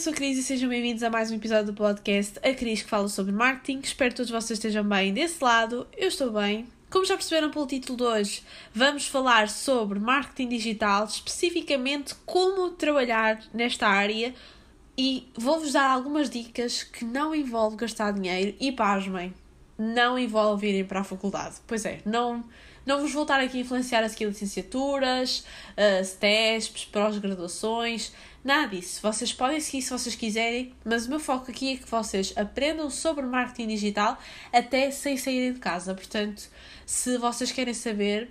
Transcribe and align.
sou 0.00 0.14
a 0.14 0.16
Cris 0.16 0.38
e 0.38 0.42
sejam 0.42 0.70
bem-vindos 0.70 1.02
a 1.02 1.10
mais 1.10 1.30
um 1.30 1.34
episódio 1.34 1.66
do 1.66 1.74
podcast 1.74 2.38
A 2.38 2.54
Cris 2.54 2.82
que 2.82 2.88
fala 2.88 3.06
sobre 3.06 3.32
marketing. 3.32 3.80
Espero 3.80 4.08
que 4.08 4.16
todos 4.16 4.30
vocês 4.30 4.58
estejam 4.58 4.82
bem 4.82 5.12
desse 5.12 5.44
lado. 5.44 5.86
Eu 5.94 6.08
estou 6.08 6.32
bem. 6.32 6.66
Como 6.88 7.04
já 7.04 7.16
perceberam 7.18 7.50
pelo 7.50 7.66
título 7.66 7.98
de 7.98 8.04
hoje, 8.04 8.42
vamos 8.72 9.06
falar 9.06 9.50
sobre 9.50 9.98
marketing 9.98 10.48
digital, 10.48 11.04
especificamente 11.04 12.14
como 12.24 12.70
trabalhar 12.70 13.42
nesta 13.52 13.88
área 13.88 14.34
e 14.96 15.28
vou-vos 15.36 15.74
dar 15.74 15.90
algumas 15.90 16.30
dicas 16.30 16.82
que 16.82 17.04
não 17.04 17.34
envolvem 17.34 17.76
gastar 17.76 18.12
dinheiro 18.12 18.56
e 18.58 18.72
pasmem, 18.72 19.34
não 19.76 20.18
envolve 20.18 20.66
irem 20.66 20.84
para 20.86 21.00
a 21.00 21.04
faculdade. 21.04 21.56
Pois 21.66 21.84
é, 21.84 22.00
não 22.06 22.42
não 22.84 23.00
vos 23.00 23.12
voltar 23.12 23.40
aqui 23.40 23.58
a 23.58 23.60
influenciar 23.60 24.02
a 24.02 24.08
seguir 24.08 24.26
licenciaturas, 24.26 25.44
uh, 25.76 26.04
STESPs, 26.04 26.84
pós-graduações, 26.86 28.12
nada 28.44 28.68
disso. 28.68 29.00
Vocês 29.02 29.32
podem 29.32 29.60
seguir 29.60 29.82
se 29.82 29.90
vocês 29.90 30.14
quiserem, 30.14 30.72
mas 30.84 31.06
o 31.06 31.10
meu 31.10 31.20
foco 31.20 31.50
aqui 31.50 31.74
é 31.74 31.76
que 31.76 31.88
vocês 31.88 32.32
aprendam 32.36 32.90
sobre 32.90 33.24
marketing 33.24 33.68
digital 33.68 34.18
até 34.52 34.90
sem 34.90 35.16
saírem 35.16 35.52
de 35.52 35.60
casa. 35.60 35.94
Portanto, 35.94 36.48
se 36.86 37.18
vocês 37.18 37.52
querem 37.52 37.74
saber, 37.74 38.30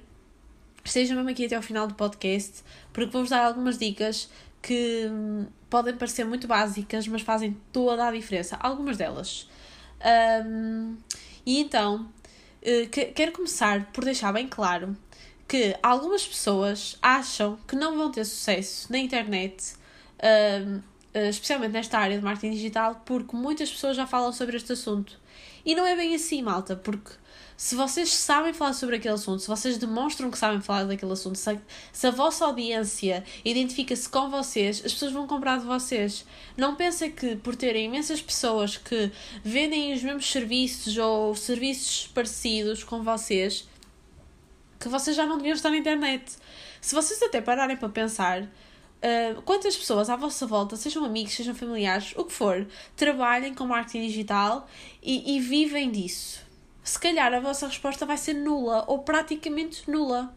estejam 0.84 1.16
mesmo 1.16 1.30
aqui 1.30 1.46
até 1.46 1.56
ao 1.56 1.62
final 1.62 1.88
do 1.88 1.94
podcast, 1.94 2.64
porque 2.92 3.12
vou-vos 3.12 3.30
dar 3.30 3.46
algumas 3.46 3.78
dicas 3.78 4.30
que 4.62 5.08
hum, 5.10 5.46
podem 5.70 5.96
parecer 5.96 6.26
muito 6.26 6.48
básicas, 6.48 7.08
mas 7.08 7.22
fazem 7.22 7.56
toda 7.72 8.08
a 8.08 8.12
diferença. 8.12 8.58
Algumas 8.60 8.98
delas. 8.98 9.48
Um, 10.46 10.98
e 11.46 11.60
então, 11.60 12.10
quero 13.14 13.32
começar 13.32 13.92
por 13.92 14.04
deixar 14.04 14.32
bem 14.32 14.48
claro 14.48 14.96
que 15.48 15.76
algumas 15.82 16.28
pessoas 16.28 16.98
acham 17.02 17.58
que 17.68 17.76
não 17.76 17.98
vão 17.98 18.12
ter 18.12 18.24
sucesso 18.24 18.92
na 18.92 19.00
internet, 19.00 19.74
uh, 20.20 20.82
especialmente 21.28 21.72
nesta 21.72 21.98
área 21.98 22.18
de 22.18 22.24
marketing 22.24 22.52
digital, 22.52 23.02
porque 23.04 23.36
muitas 23.36 23.72
pessoas 23.72 23.98
já 23.98 24.06
falam 24.06 24.32
sobre 24.32 24.58
este 24.58 24.74
assunto. 24.74 25.19
E 25.66 25.76
não 25.76 25.86
é 25.86 25.96
bem 25.96 26.16
assim, 26.16 26.42
malta, 26.42 26.76
porque 26.76 27.12
se 27.60 27.76
vocês 27.76 28.14
sabem 28.14 28.54
falar 28.54 28.72
sobre 28.72 28.96
aquele 28.96 29.16
assunto, 29.16 29.42
se 29.42 29.48
vocês 29.50 29.78
demonstram 29.78 30.32
que 30.32 30.38
sabem 30.38 30.62
falar 30.62 30.86
daquele 30.86 31.12
assunto, 31.12 31.38
se, 31.38 32.08
a 32.08 32.12
vossa 32.12 32.46
audiência 32.46 33.22
identifica-se 33.44 34.08
com 34.08 34.30
vocês, 34.30 34.82
as 34.86 34.94
pessoas 34.94 35.12
vão 35.12 35.28
comprar 35.28 35.60
de 35.60 35.66
vocês. 35.66 36.26
Não 36.56 36.76
pensem 36.76 37.12
que 37.12 37.36
por 37.36 37.58
terem 37.58 37.88
imensas 37.88 38.22
pessoas 38.22 38.78
que 38.78 39.12
vendem 39.44 39.94
os 39.94 40.02
mesmos 40.02 40.32
serviços 40.32 40.98
ou 40.98 41.36
serviços 41.36 42.08
parecidos 42.08 42.82
com 42.84 43.04
vocês, 43.04 43.68
que 44.80 44.88
vocês 44.88 45.14
já 45.14 45.26
não 45.26 45.36
deviam 45.36 45.56
estar 45.56 45.70
na 45.70 45.78
internet. 45.78 46.32
Se 46.80 46.96
vocês 46.96 47.22
até 47.22 47.42
pararem 47.42 47.76
para 47.76 47.90
pensar, 47.90 48.48
Uh, 49.02 49.42
quantas 49.44 49.78
pessoas 49.78 50.10
à 50.10 50.16
vossa 50.16 50.46
volta, 50.46 50.76
sejam 50.76 51.06
amigos, 51.06 51.34
sejam 51.34 51.56
familiares, 51.56 52.14
o 52.18 52.26
que 52.26 52.34
for, 52.34 52.68
trabalhem 52.98 53.54
com 53.54 53.66
marketing 53.66 54.08
digital 54.08 54.68
e, 55.02 55.38
e 55.38 55.40
vivem 55.40 55.90
disso? 55.90 56.50
se 56.90 57.00
calhar 57.00 57.32
a 57.34 57.40
vossa 57.40 57.68
resposta 57.68 58.06
vai 58.06 58.18
ser 58.18 58.34
nula 58.34 58.84
ou 58.88 59.00
praticamente 59.00 59.90
nula. 59.90 60.34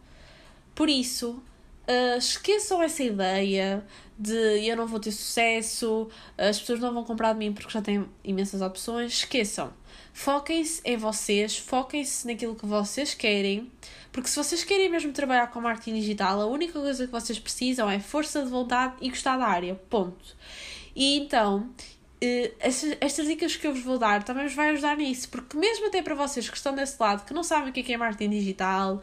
Por 0.74 0.88
isso, 0.88 1.42
uh, 1.88 2.18
esqueçam 2.18 2.82
essa 2.82 3.02
ideia 3.02 3.84
de 4.18 4.66
eu 4.66 4.76
não 4.76 4.86
vou 4.86 5.00
ter 5.00 5.12
sucesso, 5.12 6.08
as 6.36 6.60
pessoas 6.60 6.80
não 6.80 6.92
vão 6.92 7.04
comprar 7.04 7.32
de 7.32 7.38
mim 7.38 7.52
porque 7.52 7.70
já 7.70 7.80
têm 7.80 8.06
imensas 8.22 8.60
opções. 8.60 9.12
Esqueçam. 9.12 9.72
Foquem-se 10.12 10.80
em 10.84 10.96
vocês, 10.96 11.56
foquem-se 11.56 12.26
naquilo 12.26 12.54
que 12.54 12.66
vocês 12.66 13.14
querem, 13.14 13.70
porque 14.12 14.28
se 14.28 14.36
vocês 14.36 14.62
querem 14.64 14.90
mesmo 14.90 15.12
trabalhar 15.12 15.48
com 15.48 15.60
marketing 15.60 16.00
digital, 16.00 16.40
a 16.40 16.46
única 16.46 16.78
coisa 16.78 17.06
que 17.06 17.12
vocês 17.12 17.38
precisam 17.38 17.90
é 17.90 17.98
força 17.98 18.42
de 18.42 18.50
vontade 18.50 18.94
e 19.00 19.08
gostar 19.08 19.36
da 19.36 19.46
área. 19.46 19.74
Ponto. 19.88 20.36
E 20.94 21.16
então, 21.18 21.70
Uh, 22.22 22.54
estas, 23.00 23.26
dicas 23.26 23.56
que 23.56 23.66
eu 23.66 23.74
vos 23.74 23.82
vou 23.82 23.98
dar 23.98 24.22
também 24.22 24.44
vos 24.44 24.54
vai 24.54 24.70
ajudar 24.70 24.96
nisso, 24.96 25.28
porque 25.28 25.56
mesmo 25.56 25.88
até 25.88 26.00
para 26.00 26.14
vocês 26.14 26.48
que 26.48 26.56
estão 26.56 26.72
desse 26.72 26.96
lado, 27.00 27.24
que 27.24 27.34
não 27.34 27.42
sabem 27.42 27.70
o 27.70 27.72
que 27.72 27.80
é, 27.90 27.94
é 27.94 27.98
marketing 27.98 28.30
digital, 28.30 29.02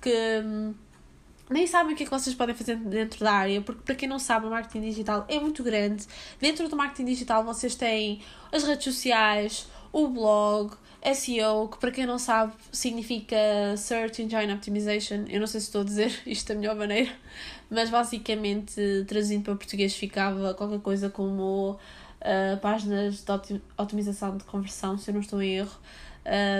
que 0.00 0.14
hum, 0.44 0.72
nem 1.50 1.66
sabem 1.66 1.94
o 1.94 1.96
que 1.96 2.04
é 2.04 2.06
que 2.06 2.12
vocês 2.12 2.32
podem 2.32 2.54
fazer 2.54 2.76
dentro 2.76 3.24
da 3.24 3.32
área, 3.32 3.60
porque 3.60 3.82
para 3.82 3.96
quem 3.96 4.08
não 4.08 4.20
sabe, 4.20 4.46
o 4.46 4.50
marketing 4.50 4.82
digital 4.82 5.26
é 5.28 5.40
muito 5.40 5.64
grande. 5.64 6.06
Dentro 6.40 6.68
do 6.68 6.76
marketing 6.76 7.06
digital 7.06 7.42
vocês 7.42 7.74
têm 7.74 8.22
as 8.52 8.62
redes 8.62 8.84
sociais, 8.84 9.66
o 9.92 10.08
blog, 10.08 10.74
SEO, 11.14 11.68
que 11.68 11.78
para 11.78 11.90
quem 11.90 12.06
não 12.06 12.18
sabe 12.18 12.52
significa 12.70 13.36
Search 13.76 14.22
Engine 14.22 14.52
Optimization. 14.52 15.24
Eu 15.28 15.40
não 15.40 15.46
sei 15.46 15.60
se 15.60 15.66
estou 15.66 15.80
a 15.80 15.84
dizer 15.84 16.12
isto 16.26 16.48
da 16.48 16.54
melhor 16.54 16.76
maneira, 16.76 17.10
mas 17.70 17.90
basicamente 17.90 18.74
traduzindo 19.06 19.44
para 19.44 19.56
português 19.56 19.94
ficava 19.94 20.54
qualquer 20.54 20.80
coisa 20.80 21.08
como 21.08 21.72
uh, 21.72 22.60
páginas 22.60 23.24
de 23.24 23.60
otimização 23.76 24.36
de 24.36 24.44
conversão, 24.44 24.98
se 24.98 25.10
eu 25.10 25.14
não 25.14 25.20
estou 25.20 25.42
em 25.42 25.56
erro. 25.56 25.78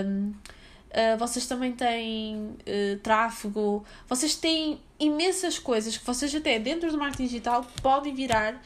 Um, 0.06 0.30
uh, 0.30 1.18
vocês 1.18 1.46
também 1.46 1.72
têm 1.72 2.36
uh, 2.36 2.98
tráfego, 3.02 3.84
vocês 4.08 4.34
têm 4.34 4.80
imensas 4.98 5.58
coisas 5.58 5.96
que 5.96 6.04
vocês 6.04 6.34
até 6.34 6.58
dentro 6.58 6.90
do 6.90 6.98
marketing 6.98 7.24
digital 7.24 7.66
podem 7.82 8.14
virar 8.14 8.60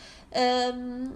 um, 0.74 1.12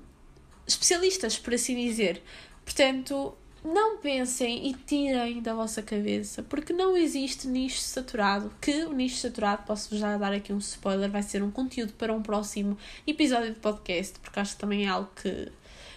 especialistas, 0.67 1.39
por 1.39 1.55
assim 1.55 1.75
dizer. 1.77 2.23
Portanto, 2.69 3.35
não 3.65 3.97
pensem 3.97 4.69
e 4.69 4.75
tirem 4.75 5.41
da 5.41 5.55
vossa 5.55 5.81
cabeça, 5.81 6.43
porque 6.43 6.71
não 6.71 6.95
existe 6.95 7.49
nicho 7.49 7.81
saturado. 7.81 8.53
Que 8.61 8.85
o 8.85 8.93
nicho 8.93 9.17
saturado, 9.17 9.63
posso-vos 9.67 9.99
já 9.99 10.19
dar 10.19 10.35
aqui 10.35 10.53
um 10.53 10.59
spoiler, 10.59 11.11
vai 11.11 11.23
ser 11.23 11.43
um 11.43 11.51
conteúdo 11.51 11.95
para 11.95 12.13
um 12.13 12.21
próximo 12.21 12.77
episódio 13.07 13.55
de 13.55 13.59
podcast, 13.59 14.19
porque 14.21 14.39
acho 14.39 14.53
que 14.53 14.61
também 14.61 14.85
é 14.85 14.89
algo 14.89 15.09
que 15.17 15.51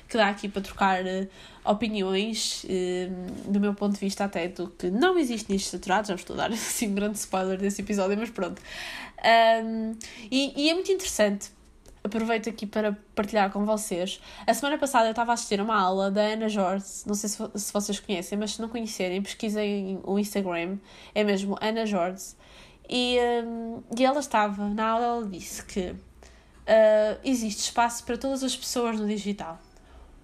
que 0.08 0.18
dá 0.18 0.28
aqui 0.28 0.50
para 0.50 0.62
trocar 0.62 1.06
uh, 1.06 1.28
opiniões, 1.64 2.66
uh, 2.66 3.50
do 3.50 3.62
meu 3.62 3.74
ponto 3.74 3.94
de 3.94 4.00
vista 4.00 4.26
até 4.26 4.50
do 4.50 4.68
que 4.68 4.92
não 4.92 5.18
existe 5.18 5.50
nisto 5.50 5.70
saturado, 5.70 6.10
já 6.10 6.16
vos 6.16 6.22
estou 6.22 6.34
a 6.36 6.48
dar 6.48 6.52
assim 6.52 6.90
um 6.90 6.96
grande 6.96 7.18
spoiler 7.18 7.58
desse 7.58 7.82
episódio, 7.82 8.18
mas 8.18 8.30
pronto. 8.30 8.62
Um, 9.64 9.96
e, 10.30 10.66
e 10.66 10.70
é 10.70 10.74
muito 10.74 10.92
interessante 10.92 11.50
aproveito 12.04 12.50
aqui 12.50 12.66
para 12.66 12.98
partilhar 13.16 13.52
com 13.52 13.66
vocês. 13.66 14.20
A 14.46 14.54
semana 14.54 14.78
passada 14.78 15.08
eu 15.08 15.12
estava 15.12 15.32
a 15.32 15.34
assistir 15.34 15.62
uma 15.62 15.80
aula 15.80 16.10
da 16.12 16.22
Ana 16.22 16.50
Jorge, 16.50 16.86
não 17.06 17.14
sei 17.14 17.30
se, 17.30 17.38
se 17.56 17.74
vocês 17.74 18.00
conhecem, 18.00 18.38
mas 18.38 18.54
se 18.54 18.62
não 18.62 18.70
conhecerem, 18.70 19.22
pesquisem 19.22 20.00
o 20.04 20.18
Instagram, 20.20 20.78
é 21.14 21.24
mesmo 21.24 21.58
Ana 21.62 21.86
Jorge. 21.86 22.36
E, 22.90 23.18
um, 23.46 23.84
e 23.98 24.04
ela 24.04 24.20
estava, 24.20 24.68
na 24.68 24.90
aula, 24.90 25.06
ela 25.06 25.26
disse 25.26 25.66
que 25.66 25.92
uh, 25.92 27.20
existe 27.24 27.60
espaço 27.60 28.04
para 28.04 28.18
todas 28.18 28.44
as 28.44 28.56
pessoas 28.56 29.00
no 29.00 29.08
digital 29.08 29.60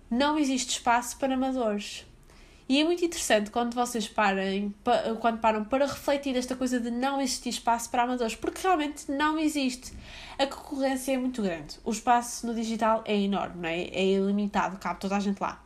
não 0.09 0.37
existe 0.37 0.71
espaço 0.71 1.17
para 1.17 1.33
amadores. 1.33 2.05
E 2.69 2.81
é 2.81 2.83
muito 2.83 3.03
interessante 3.03 3.49
quando 3.49 3.73
vocês 3.73 4.09
parem, 4.09 4.75
quando 5.21 5.39
param 5.39 5.63
para 5.63 5.85
refletir 5.85 6.35
esta 6.35 6.53
coisa 6.53 6.79
de 6.79 6.91
não 6.91 7.21
existir 7.21 7.49
espaço 7.49 7.89
para 7.89 8.03
amadores, 8.03 8.35
porque 8.35 8.61
realmente 8.61 9.09
não 9.09 9.39
existe. 9.39 9.93
A 10.37 10.45
concorrência 10.45 11.13
é 11.13 11.17
muito 11.17 11.41
grande. 11.41 11.77
O 11.85 11.91
espaço 11.91 12.45
no 12.45 12.53
digital 12.53 13.03
é 13.05 13.15
enorme, 13.15 13.61
não 13.61 13.69
é? 13.69 13.83
é 13.83 14.05
ilimitado, 14.05 14.77
cabe 14.77 14.99
toda 14.99 15.15
a 15.15 15.19
gente 15.19 15.39
lá. 15.39 15.63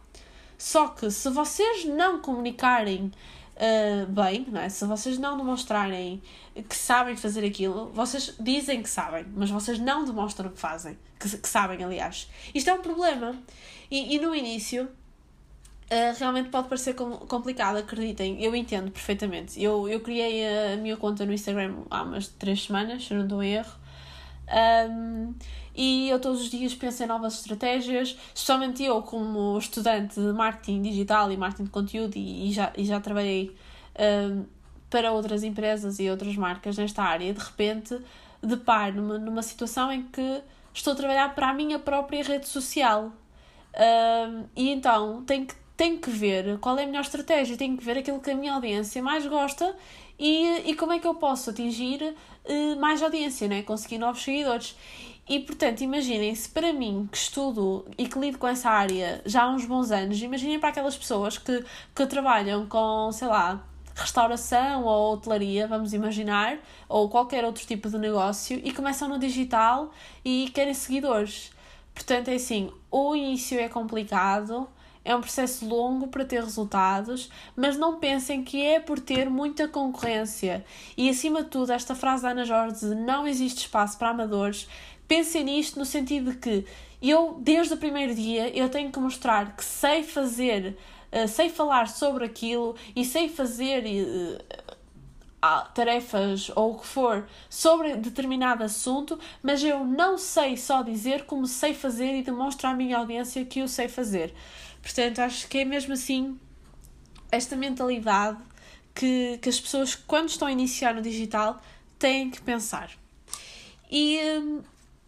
Só 0.60 0.90
que 0.90 1.10
se 1.10 1.28
vocês 1.32 1.86
não 1.86 2.22
comunicarem 2.22 3.12
uh, 3.56 4.06
bem, 4.06 4.46
não 4.48 4.62
é? 4.62 4.70
se 4.70 4.86
vocês 4.86 5.18
não 5.18 5.36
demonstrarem 5.36 6.22
que 6.70 6.76
sabem 6.76 7.16
fazer 7.16 7.44
aquilo, 7.44 7.92
vocês 7.94 8.36
dizem 8.40 8.84
que 8.84 8.90
sabem, 8.90 9.26
mas 9.36 9.50
vocês 9.50 9.80
não 9.80 10.06
demonstram 10.06 10.52
que 10.52 10.60
fazem, 10.60 11.00
que, 11.20 11.36
que 11.36 11.50
sabem, 11.50 11.84
aliás. 11.84 12.30
Isto 12.54 12.70
é 12.70 12.74
um 12.76 12.82
problema. 12.82 13.36
E, 13.90 14.16
e 14.16 14.20
no 14.20 14.36
início, 14.36 14.88
uh, 15.92 16.18
realmente 16.18 16.50
pode 16.50 16.68
parecer 16.68 16.96
complicado, 16.96 17.78
acreditem, 17.78 18.42
eu 18.42 18.56
entendo 18.56 18.92
perfeitamente. 18.92 19.62
Eu, 19.62 19.88
eu 19.88 20.00
criei 20.00 20.46
a 20.74 20.78
minha 20.78 20.96
conta 20.98 21.26
no 21.26 21.34
Instagram 21.34 21.76
há 21.90 22.04
umas 22.04 22.28
3 22.28 22.64
semanas, 22.64 23.06
se 23.06 23.14
não 23.14 23.28
dou 23.28 23.44
erro. 23.44 23.82
Um, 24.90 25.34
e 25.76 26.10
eu 26.10 26.20
todos 26.20 26.42
os 26.42 26.50
dias 26.50 26.74
penso 26.74 27.04
em 27.04 27.08
novas 27.08 27.36
estratégias, 27.36 28.18
especialmente 28.34 28.84
eu, 28.84 29.02
como 29.02 29.58
estudante 29.58 30.20
de 30.20 30.34
marketing 30.34 30.82
digital 30.82 31.32
e 31.32 31.38
marketing 31.38 31.64
de 31.66 31.70
conteúdo, 31.70 32.18
e, 32.18 32.50
e 32.50 32.52
já, 32.52 32.74
e 32.78 32.84
já 32.84 33.00
trabalhei 33.00 33.56
um, 33.98 34.46
para 34.90 35.12
outras 35.12 35.44
empresas 35.44 36.00
e 36.00 36.10
outras 36.10 36.36
marcas 36.36 36.78
nesta 36.78 37.04
área, 37.04 37.34
de 37.34 37.40
repente 37.40 37.98
deparo 38.44 38.96
numa, 38.96 39.18
numa 39.18 39.42
situação 39.42 39.92
em 39.92 40.04
que 40.04 40.42
estou 40.74 40.94
a 40.94 40.96
trabalhar 40.96 41.34
para 41.34 41.50
a 41.50 41.54
minha 41.54 41.80
própria 41.80 42.24
rede 42.24 42.48
social 42.48 43.14
um, 43.74 44.46
e 44.56 44.70
então 44.70 45.24
tenho 45.24 45.46
que, 45.46 45.56
tenho 45.82 45.98
que 45.98 46.12
ver 46.12 46.60
qual 46.60 46.78
é 46.78 46.84
a 46.84 46.86
melhor 46.86 47.02
estratégia, 47.02 47.58
tenho 47.58 47.76
que 47.76 47.84
ver 47.84 47.98
aquilo 47.98 48.20
que 48.20 48.30
a 48.30 48.36
minha 48.36 48.54
audiência 48.54 49.02
mais 49.02 49.26
gosta 49.26 49.76
e, 50.20 50.70
e 50.70 50.76
como 50.76 50.94
é 50.94 51.00
que 51.00 51.08
eu 51.08 51.16
posso 51.16 51.50
atingir 51.50 52.04
uh, 52.46 52.80
mais 52.80 53.02
audiência, 53.02 53.48
né? 53.48 53.64
conseguir 53.64 53.98
novos 53.98 54.22
seguidores. 54.22 54.78
E 55.28 55.40
portanto, 55.40 55.82
imaginem 55.82 56.36
se 56.36 56.48
para 56.50 56.72
mim 56.72 57.10
que 57.12 57.18
estudo 57.18 57.84
e 57.98 58.08
que 58.08 58.20
lido 58.20 58.38
com 58.38 58.48
essa 58.48 58.70
área 58.70 59.24
já 59.26 59.42
há 59.42 59.50
uns 59.50 59.66
bons 59.66 59.90
anos, 59.90 60.22
imaginem 60.22 60.60
para 60.60 60.70
aquelas 60.70 60.96
pessoas 60.96 61.40
que, 61.40 61.66
que 61.96 62.06
trabalham 62.06 62.68
com, 62.68 63.12
sei 63.12 63.28
lá, 63.28 63.66
restauração 63.96 64.84
ou 64.84 65.14
hotelaria, 65.14 65.68
vamos 65.68 65.94
imaginar, 65.94 66.60
ou 66.88 67.10
qualquer 67.10 67.44
outro 67.44 67.66
tipo 67.66 67.90
de 67.90 67.98
negócio 67.98 68.62
e 68.64 68.72
começam 68.72 69.10
no 69.10 69.18
digital 69.18 69.92
e 70.24 70.52
querem 70.54 70.76
seguidores 70.76 71.50
Portanto, 71.94 72.30
é 72.30 72.36
assim, 72.36 72.72
o 72.90 73.16
início 73.16 73.60
é 73.60 73.68
complicado, 73.68 74.68
é 75.04 75.16
um 75.16 75.22
processo 75.22 75.66
longo 75.68 76.08
para 76.08 76.24
ter 76.24 76.44
resultados, 76.44 77.30
mas 77.56 77.78
não 77.78 78.00
pensem 78.00 78.44
que 78.44 78.64
é 78.64 78.80
por 78.80 79.00
ter 79.00 79.30
muita 79.30 79.68
concorrência. 79.68 80.64
E 80.96 81.10
acima 81.10 81.44
de 81.44 81.50
tudo, 81.50 81.72
esta 81.72 81.96
frase 81.96 82.24
da 82.24 82.30
Ana 82.30 82.46
Jorge 82.46 82.80
de 82.80 82.96
não 82.96 83.28
existe 83.28 83.60
espaço 83.60 83.98
para 83.98 84.10
amadores, 84.10 84.68
pensem 85.08 85.44
nisto 85.44 85.80
no 85.80 85.86
sentido 85.86 86.32
de 86.32 86.38
que 86.38 86.66
eu, 87.02 87.38
desde 87.42 87.74
o 87.74 87.78
primeiro 87.78 88.14
dia, 88.14 88.56
eu 88.56 88.70
tenho 88.70 88.92
que 88.92 89.00
mostrar 89.00 89.56
que 89.56 89.66
sei 89.66 90.04
fazer, 90.04 90.78
uh, 91.12 91.28
sei 91.28 91.50
falar 91.50 91.90
sobre 91.90 92.26
aquilo 92.26 92.76
e 92.96 93.04
sei 93.04 93.28
fazer 93.28 93.84
uh, 93.84 94.62
tarefas 95.74 96.52
ou 96.56 96.74
o 96.74 96.80
que 96.80 96.86
for 96.86 97.28
sobre 97.50 97.96
determinado 97.96 98.64
assunto, 98.64 99.20
mas 99.42 99.64
eu 99.64 99.84
não 99.84 100.16
sei 100.16 100.56
só 100.56 100.84
dizer 100.84 101.26
como 101.26 101.48
sei 101.48 101.74
fazer 101.74 102.20
e 102.20 102.22
demonstrar 102.22 102.74
à 102.74 102.78
minha 102.78 103.00
audiência 103.00 103.44
que 103.44 103.60
eu 103.60 103.68
sei 103.68 103.88
fazer. 103.88 104.32
Portanto, 104.82 105.20
acho 105.20 105.48
que 105.48 105.60
é 105.60 105.66
mesmo 105.66 105.94
assim 105.94 106.40
esta 107.32 107.56
mentalidade 107.56 108.38
que, 108.94 109.38
que 109.42 109.50
as 109.50 109.60
pessoas, 109.60 109.96
quando 109.96 110.30
estão 110.30 110.48
a 110.48 110.52
iniciar 110.52 110.94
no 110.94 111.02
digital, 111.02 111.62
têm 111.98 112.30
que 112.30 112.42
pensar. 112.42 112.92
E, 113.90 114.20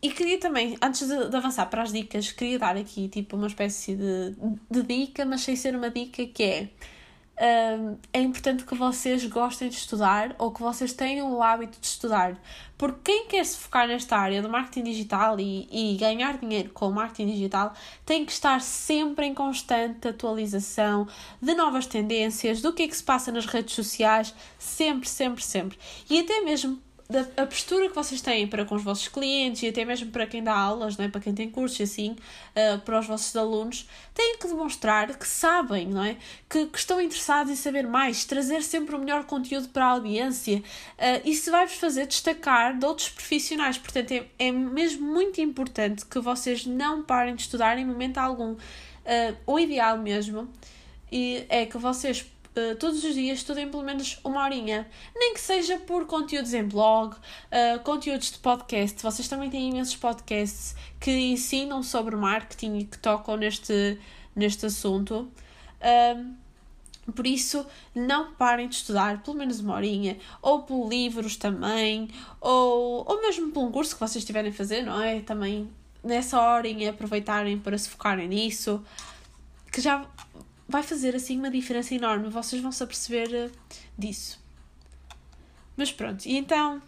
e 0.02 0.12
queria 0.12 0.40
também, 0.40 0.78
antes 0.82 1.08
de, 1.08 1.30
de, 1.30 1.36
avançar 1.36 1.66
para 1.68 1.84
as 1.84 1.92
dicas, 1.92 2.32
queria 2.32 2.60
dar 2.60 2.78
aqui 2.78 3.08
tipo 3.08 3.36
uma 3.36 3.48
espécie 3.48 3.96
de, 3.96 4.36
de 4.70 4.84
dica, 4.84 5.26
mas 5.26 5.42
sem 5.42 5.56
ser 5.56 5.76
uma 5.76 5.90
dica 5.90 6.26
que 6.26 6.44
é 6.44 6.70
é 7.36 8.22
importante 8.22 8.64
que 8.64 8.76
vocês 8.76 9.26
gostem 9.26 9.68
de 9.68 9.76
estudar 9.76 10.36
ou 10.38 10.52
que 10.52 10.62
vocês 10.62 10.94
tenham 10.94 11.34
o 11.34 11.42
hábito 11.42 11.80
de 11.80 11.88
estudar. 11.88 12.38
Porque 12.78 13.00
quem 13.04 13.28
quer 13.28 13.46
se 13.46 13.58
focar 13.58 13.88
nesta 13.88 14.18
área 14.18 14.42
do 14.42 14.50
marketing 14.50 14.84
digital 14.84 15.40
e, 15.40 15.68
e 15.72 15.98
ganhar 15.98 16.38
dinheiro 16.38 16.70
com 16.70 16.90
o 16.90 16.94
marketing 16.94 17.32
digital 17.32 17.74
tem 18.06 18.26
que 18.26 18.32
estar 18.32 18.62
sempre 18.62 19.26
em 19.26 19.34
constante 19.34 20.08
atualização 20.08 21.08
de 21.42 21.56
novas 21.56 21.88
tendências, 21.88 22.62
do 22.62 22.72
que 22.72 22.84
é 22.84 22.88
que 22.88 22.96
se 22.96 23.04
passa 23.04 23.32
nas 23.32 23.46
redes 23.46 23.74
sociais, 23.74 24.34
sempre, 24.60 25.08
sempre, 25.10 25.44
sempre. 25.44 25.78
E 26.10 26.20
até 26.20 26.42
mesmo 26.42 26.80
a 27.36 27.46
postura 27.46 27.90
que 27.90 27.96
vocês 27.96 28.22
têm 28.22 28.48
para 28.48 28.64
com 28.66 28.76
os 28.76 28.84
vossos 28.84 29.08
clientes 29.08 29.62
e 29.64 29.68
até 29.68 29.84
mesmo 29.84 30.10
para 30.10 30.26
quem 30.26 30.42
dá 30.42 30.56
aulas, 30.56 30.98
não 30.98 31.06
é? 31.06 31.10
para 31.10 31.20
quem 31.20 31.34
tem 31.34 31.50
cursos 31.50 31.82
assim, 31.82 32.12
uh, 32.56 32.80
para 32.80 33.00
os 33.00 33.06
vossos 33.06 33.36
alunos, 33.36 33.88
têm 34.14 34.38
que 34.38 34.48
demonstrar 34.48 35.16
que 35.18 35.28
sabem, 35.28 35.88
não 35.88 36.04
é? 36.04 36.18
Que, 36.50 36.66
que, 36.66 36.78
estão 36.78 37.02
interessados 37.02 37.52
em 37.52 37.56
saber 37.56 37.86
mais, 37.86 38.24
trazer 38.24 38.64
sempre 38.64 38.96
o 38.96 39.00
melhor 39.00 39.26
conteúdo 39.26 39.68
para 39.70 39.86
a 39.86 39.90
audiência. 39.90 40.60
Uh, 40.98 41.30
isso 41.30 41.52
vai-vos 41.52 41.76
fazer 41.76 42.08
destacar 42.08 42.78
de 42.78 42.86
outros 42.86 43.10
profissionais. 43.10 43.78
Portanto, 43.78 44.12
é, 44.12 44.26
é 44.40 44.52
mesmo 44.52 45.06
muito 45.06 45.42
importante 45.42 46.06
que 46.06 46.20
vocês 46.20 46.66
não 46.66 47.04
parem 47.04 47.36
de 47.36 47.42
estudar 47.42 47.78
em 47.78 47.86
momento 47.86 48.18
algum. 48.18 48.54
Uh, 48.54 49.36
o 49.46 49.60
ideal 49.60 49.98
mesmo 49.98 50.50
é 51.48 51.68
que 51.68 51.78
vocês 51.78 52.26
uh, 52.56 52.76
todos 52.76 53.04
os 53.04 53.14
dias 53.14 53.40
estudem 53.40 53.70
pelo 53.70 53.84
menos 53.84 54.20
uma 54.24 54.44
horinha. 54.44 54.88
Nem 55.16 55.34
que 55.34 55.42
seja 55.42 55.78
por 55.78 56.06
conteúdos 56.06 56.54
em 56.54 56.64
blog, 56.64 57.16
uh, 57.16 57.80
conteúdos 57.84 58.32
de 58.32 58.40
podcast. 58.40 59.02
Vocês 59.02 59.28
também 59.28 59.50
têm 59.50 59.70
imensos 59.70 59.96
podcasts 59.96 60.76
que 61.00 61.12
ensinam 61.12 61.84
sobre 61.84 62.16
marketing 62.16 62.80
e 62.80 62.84
que 62.86 62.98
tocam 62.98 63.38
neste, 63.38 64.00
neste 64.36 64.66
assunto. 64.66 65.32
por 67.16 67.28
isso, 67.28 67.66
não 67.94 68.34
parem 68.34 68.70
de 68.70 68.76
estudar 68.76 69.22
pelo 69.22 69.38
menos 69.38 69.60
uma 69.60 69.76
horinha, 69.76 70.18
ou 70.42 70.64
por 70.64 70.88
livros 70.88 71.36
também, 71.36 72.10
ou, 72.40 73.04
ou 73.08 73.22
mesmo 73.22 73.52
por 73.52 73.64
um 73.64 73.72
curso 73.72 73.94
que 73.94 74.00
vocês 74.00 74.24
estiverem 74.24 74.52
a 74.52 74.54
fazer, 74.54 74.82
não 74.84 75.02
é? 75.02 75.20
Também 75.22 75.70
nessa 76.04 76.42
horinha 76.42 76.90
aproveitarem 76.90 77.58
para 77.58 77.78
se 77.78 77.90
focarem 77.90 78.28
nisso, 78.28 78.84
que 79.72 79.80
já 79.80 80.06
vai 80.68 80.84
fazer 80.84 81.16
assim 81.16 81.38
uma 81.38 81.50
diferença 81.50 81.94
enorme. 81.94 82.30
Vocês 82.30 82.62
vão 82.62 82.72
se 82.72 82.84
aperceber 82.84 83.34
eh, 83.34 83.50
disso. 83.98 84.42
Mas 85.76 85.92
pronto, 85.92 86.26
e 86.26 86.38
então, 86.38 86.82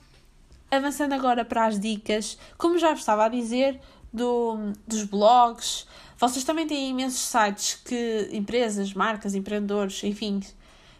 avançando 0.69 1.13
agora 1.13 1.43
para 1.43 1.65
as 1.65 1.79
dicas, 1.79 2.37
como 2.57 2.77
já 2.77 2.93
estava 2.93 3.25
a 3.25 3.29
dizer, 3.29 3.79
do, 4.13 4.73
dos 4.87 5.03
blogs, 5.03 5.87
vocês 6.17 6.45
também 6.45 6.65
têm 6.65 6.91
imensos 6.91 7.19
sites 7.19 7.75
que 7.83 8.29
empresas, 8.31 8.93
marcas, 8.93 9.35
empreendedores, 9.35 10.03
enfim, 10.03 10.41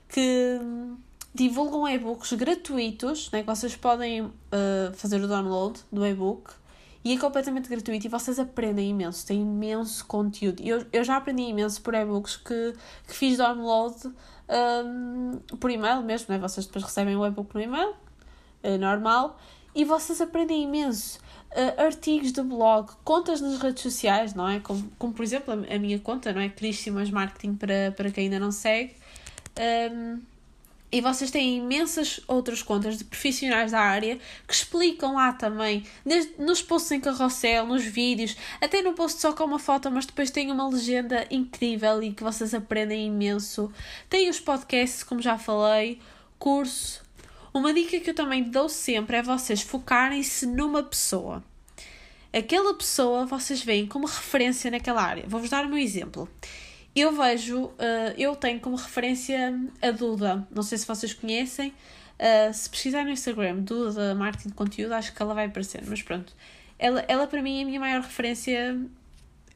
que 0.10 0.60
divulgam 1.34 1.88
e-books 1.88 2.34
gratuitos, 2.34 3.32
né, 3.32 3.42
que 3.42 3.48
vocês 3.48 3.76
podem 3.76 4.22
uh, 4.22 4.32
fazer 4.94 5.22
o 5.22 5.28
download 5.28 5.80
do 5.92 6.06
e-book 6.06 6.52
e 7.06 7.14
é 7.14 7.20
completamente 7.20 7.70
gratuito 7.70 8.08
e 8.08 8.10
vocês 8.10 8.40
aprendem 8.40 8.90
imenso, 8.90 9.28
tem 9.28 9.40
imenso 9.40 10.04
conteúdo. 10.08 10.64
Eu, 10.64 10.84
eu 10.92 11.04
já 11.04 11.18
aprendi 11.18 11.44
imenso 11.44 11.80
por 11.84 11.94
e-books 11.94 12.36
que, 12.36 12.74
que 13.08 13.14
fiz 13.14 13.38
download 13.38 13.96
um, 14.50 15.40
por 15.60 15.70
e-mail 15.70 16.02
mesmo, 16.02 16.34
né? 16.34 16.40
vocês 16.40 16.66
depois 16.66 16.84
recebem 16.84 17.16
o 17.16 17.24
e-book 17.24 17.54
no 17.54 17.62
e-mail, 17.62 17.94
é 18.64 18.76
normal, 18.80 19.40
e 19.76 19.86
vocês 19.86 20.20
aprendem 20.20 20.64
imenso. 20.64 21.20
Uh, 21.52 21.84
artigos 21.86 22.34
de 22.34 22.42
blog, 22.42 22.92
contas 23.04 23.40
nas 23.40 23.60
redes 23.60 23.84
sociais, 23.84 24.34
não 24.34 24.50
é? 24.50 24.60
Como, 24.60 24.92
como 24.98 25.14
por 25.14 25.24
exemplo 25.24 25.54
a, 25.54 25.76
a 25.76 25.80
minha 25.80 26.00
conta, 26.00 26.34
não 26.34 26.42
é? 26.42 26.50
Crismas 26.50 27.12
Marketing 27.12 27.54
para, 27.54 27.94
para 27.96 28.10
quem 28.10 28.26
ainda 28.26 28.40
não 28.40 28.52
segue. 28.52 28.96
Um, 29.94 30.20
e 30.96 31.02
vocês 31.02 31.30
têm 31.30 31.58
imensas 31.58 32.22
outras 32.26 32.64
contas 32.64 32.98
de 32.98 33.04
profissionais 33.04 33.74
da 33.74 33.82
área 33.82 34.18
que 34.48 34.54
explicam 34.54 35.16
lá 35.16 35.34
também, 35.34 35.84
nos 36.40 36.62
posts 36.62 36.94
em 36.94 37.02
carrossel, 37.02 37.66
nos 37.66 37.84
vídeos, 37.84 38.38
até 38.62 38.82
no 38.82 38.94
post 38.94 39.20
só 39.20 39.34
com 39.34 39.44
uma 39.44 39.60
foto, 39.60 39.92
mas 39.92 40.06
depois 40.06 40.32
tem 40.32 40.50
uma 40.50 40.70
legenda 40.70 41.28
incrível 41.30 42.02
e 42.02 42.14
que 42.14 42.24
vocês 42.24 42.54
aprendem 42.54 43.08
imenso. 43.08 43.70
Tem 44.10 44.30
os 44.30 44.40
podcasts, 44.40 45.04
como 45.04 45.22
já 45.22 45.38
falei, 45.38 46.00
curso. 46.40 47.04
Uma 47.54 47.74
dica 47.74 48.00
que 48.00 48.12
eu 48.12 48.16
também 48.16 48.44
dou 48.44 48.70
sempre 48.70 49.18
é 49.18 49.22
vocês 49.22 49.62
focarem-se 49.62 50.46
numa 50.46 50.82
pessoa. 50.82 51.44
Aquela 52.32 52.74
pessoa 52.74 53.26
vocês 53.26 53.62
veem 53.62 53.86
como 53.86 54.08
referência 54.08 54.72
naquela 54.72 55.04
área. 55.04 55.26
Vou-vos 55.28 55.50
dar 55.50 55.66
um 55.66 55.78
exemplo. 55.78 56.30
Eu 56.96 57.12
vejo, 57.12 57.66
uh, 57.66 57.74
eu 58.18 58.36
tenho 58.36 58.60
como 58.60 58.78
referência 58.78 59.54
a 59.82 59.92
Duda, 59.92 60.48
não 60.50 60.64
sei 60.64 60.78
se 60.78 60.88
vocês 60.88 61.14
conhecem, 61.14 61.70
uh, 61.70 62.54
se 62.54 62.70
pesquisar 62.70 63.04
no 63.04 63.10
Instagram 63.10 63.58
Duda 63.58 64.16
Marketing 64.16 64.50
de 64.50 64.56
Conteúdo, 64.56 64.94
acho 64.94 65.14
que 65.14 65.22
ela 65.22 65.34
vai 65.34 65.48
aparecer, 65.48 65.84
mas 65.86 66.02
pronto. 66.02 66.34
Ela, 66.80 67.04
ela 67.08 67.28
para 67.28 67.42
mim 67.42 67.60
é 67.60 67.64
a 67.64 67.66
minha 67.66 67.80
maior 67.80 68.02
referência 68.02 68.80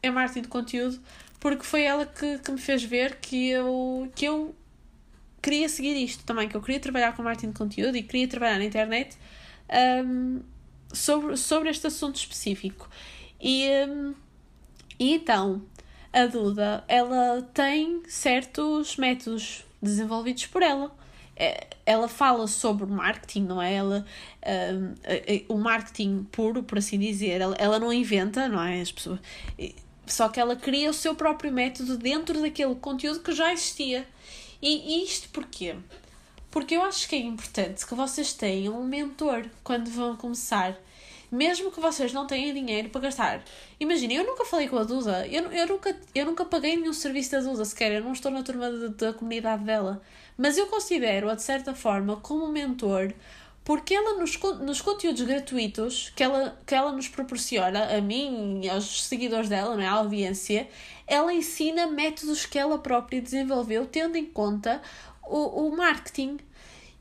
é 0.01 0.09
marketing 0.09 0.41
de 0.41 0.47
conteúdo, 0.47 0.99
porque 1.39 1.63
foi 1.63 1.83
ela 1.83 2.05
que, 2.05 2.39
que 2.39 2.51
me 2.51 2.57
fez 2.57 2.83
ver 2.83 3.17
que 3.17 3.49
eu, 3.49 4.11
que 4.15 4.25
eu 4.25 4.55
queria 5.41 5.67
seguir 5.69 5.95
isto 5.95 6.23
também, 6.23 6.47
que 6.47 6.55
eu 6.55 6.61
queria 6.61 6.79
trabalhar 6.79 7.15
com 7.15 7.23
marketing 7.23 7.51
de 7.51 7.57
conteúdo 7.57 7.97
e 7.97 8.03
queria 8.03 8.27
trabalhar 8.27 8.57
na 8.57 8.65
internet 8.65 9.17
um, 10.05 10.41
sobre, 10.93 11.37
sobre 11.37 11.69
este 11.69 11.87
assunto 11.87 12.15
específico. 12.15 12.89
E, 13.39 13.67
um, 13.87 14.13
e 14.97 15.13
então, 15.13 15.61
a 16.11 16.25
Duda, 16.25 16.83
ela 16.87 17.41
tem 17.53 18.01
certos 18.07 18.97
métodos 18.97 19.63
desenvolvidos 19.81 20.45
por 20.47 20.61
ela. 20.61 20.91
É, 21.35 21.67
ela 21.85 22.09
fala 22.09 22.47
sobre 22.47 22.85
marketing, 22.85 23.43
não 23.43 23.61
é? 23.61 23.73
Ela, 23.73 24.05
um, 25.47 25.53
o 25.53 25.57
marketing 25.57 26.27
puro, 26.31 26.63
por 26.63 26.77
assim 26.77 26.99
dizer, 26.99 27.39
ela, 27.39 27.55
ela 27.57 27.79
não 27.79 27.93
inventa, 27.93 28.47
não 28.49 28.61
é? 28.61 28.81
As 28.81 28.91
pessoas, 28.91 29.19
só 30.05 30.27
que 30.27 30.39
ela 30.39 30.55
cria 30.55 30.89
o 30.89 30.93
seu 30.93 31.15
próprio 31.15 31.51
método 31.51 31.97
dentro 31.97 32.41
daquele 32.41 32.75
conteúdo 32.75 33.21
que 33.21 33.31
já 33.31 33.53
existia. 33.53 34.05
E, 34.61 35.03
isto 35.03 35.29
porquê? 35.29 35.75
Porque 36.51 36.75
eu 36.75 36.83
acho 36.83 37.07
que 37.07 37.15
é 37.15 37.19
importante 37.19 37.85
que 37.85 37.95
vocês 37.95 38.33
tenham 38.33 38.79
um 38.79 38.85
mentor 38.85 39.45
quando 39.63 39.89
vão 39.89 40.15
começar 40.15 40.75
mesmo 41.31 41.71
que 41.71 41.79
vocês 41.79 42.13
não 42.13 42.25
tenham 42.27 42.53
dinheiro 42.53 42.89
para 42.89 43.01
gastar. 43.01 43.43
Imaginem, 43.79 44.17
eu 44.17 44.25
nunca 44.25 44.45
falei 44.45 44.67
com 44.67 44.77
a 44.77 44.83
Duda, 44.83 45.27
eu, 45.27 45.51
eu, 45.51 45.67
nunca, 45.67 45.95
eu 46.13 46.25
nunca 46.25 46.45
paguei 46.45 46.75
nenhum 46.75 46.93
serviço 46.93 47.31
da 47.31 47.39
Duda 47.39 47.65
sequer, 47.65 47.91
eu 47.91 48.03
não 48.03 48.13
estou 48.13 48.31
na 48.31 48.43
turma 48.43 48.71
de, 48.71 48.89
da 48.89 49.13
comunidade 49.13 49.63
dela, 49.63 50.01
mas 50.37 50.57
eu 50.57 50.67
considero-a 50.67 51.35
de 51.35 51.43
certa 51.43 51.73
forma 51.73 52.17
como 52.17 52.47
mentor 52.47 53.13
porque 53.69 53.93
ela 53.93 54.17
nos, 54.17 54.35
nos 54.61 54.81
conteúdos 54.81 55.21
gratuitos 55.21 56.11
que 56.15 56.23
ela, 56.23 56.59
que 56.65 56.73
ela 56.73 56.91
nos 56.91 57.07
proporciona, 57.07 57.95
a 57.95 58.01
mim 58.01 58.61
e 58.63 58.69
aos 58.69 59.03
seguidores 59.03 59.47
dela, 59.47 59.75
não 59.75 59.83
é? 59.83 59.85
à 59.85 59.91
audiência, 59.91 60.67
ela 61.05 61.31
ensina 61.31 61.85
métodos 61.85 62.47
que 62.47 62.57
ela 62.57 62.79
própria 62.79 63.21
desenvolveu, 63.21 63.85
tendo 63.85 64.15
em 64.15 64.25
conta 64.25 64.81
o, 65.23 65.67
o 65.67 65.77
marketing. 65.77 66.39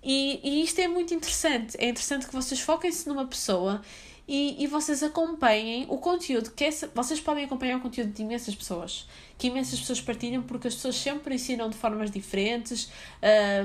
E, 0.03 0.41
e 0.45 0.63
isto 0.63 0.79
é 0.81 0.87
muito 0.87 1.15
interessante. 1.15 1.75
É 1.79 1.89
interessante 1.89 2.27
que 2.27 2.35
vocês 2.35 2.61
foquem-se 2.61 3.09
numa 3.09 3.27
pessoa 3.27 3.81
e, 4.29 4.63
e 4.63 4.67
vocês 4.67 5.03
acompanhem 5.03 5.87
o 5.89 5.97
conteúdo 5.97 6.51
que 6.51 6.65
essa, 6.65 6.91
vocês 6.95 7.19
podem 7.19 7.45
acompanhar 7.45 7.79
o 7.79 7.81
conteúdo 7.81 8.13
de 8.13 8.23
imensas 8.23 8.55
pessoas 8.55 9.09
que 9.39 9.47
imensas 9.47 9.81
pessoas 9.81 10.01
partilham 10.01 10.43
porque 10.43 10.69
as 10.69 10.75
pessoas 10.75 10.97
sempre 10.97 11.35
ensinam 11.35 11.71
de 11.71 11.77
formas 11.77 12.11
diferentes 12.11 12.91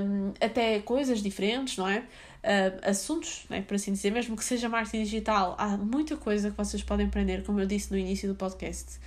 um, 0.01 0.33
até 0.39 0.79
coisas 0.79 1.21
diferentes 1.21 1.77
não 1.77 1.87
é 1.87 1.99
uh, 2.43 2.89
assuntos, 2.89 3.45
né, 3.49 3.61
por 3.61 3.75
assim 3.75 3.91
dizer, 3.91 4.11
mesmo 4.11 4.35
que 4.35 4.43
seja 4.43 4.69
marketing 4.69 5.03
digital, 5.03 5.55
há 5.57 5.77
muita 5.77 6.17
coisa 6.17 6.51
que 6.51 6.57
vocês 6.57 6.83
podem 6.83 7.07
aprender, 7.07 7.43
como 7.43 7.59
eu 7.59 7.65
disse 7.65 7.91
no 7.91 7.97
início 7.97 8.27
do 8.27 8.35
podcast. 8.35 8.99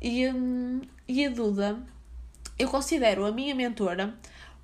E, 0.00 0.28
um, 0.28 0.82
e 1.08 1.24
a 1.24 1.30
Duda, 1.30 1.82
eu 2.58 2.68
considero 2.68 3.24
a 3.24 3.32
minha 3.32 3.54
mentora 3.54 4.14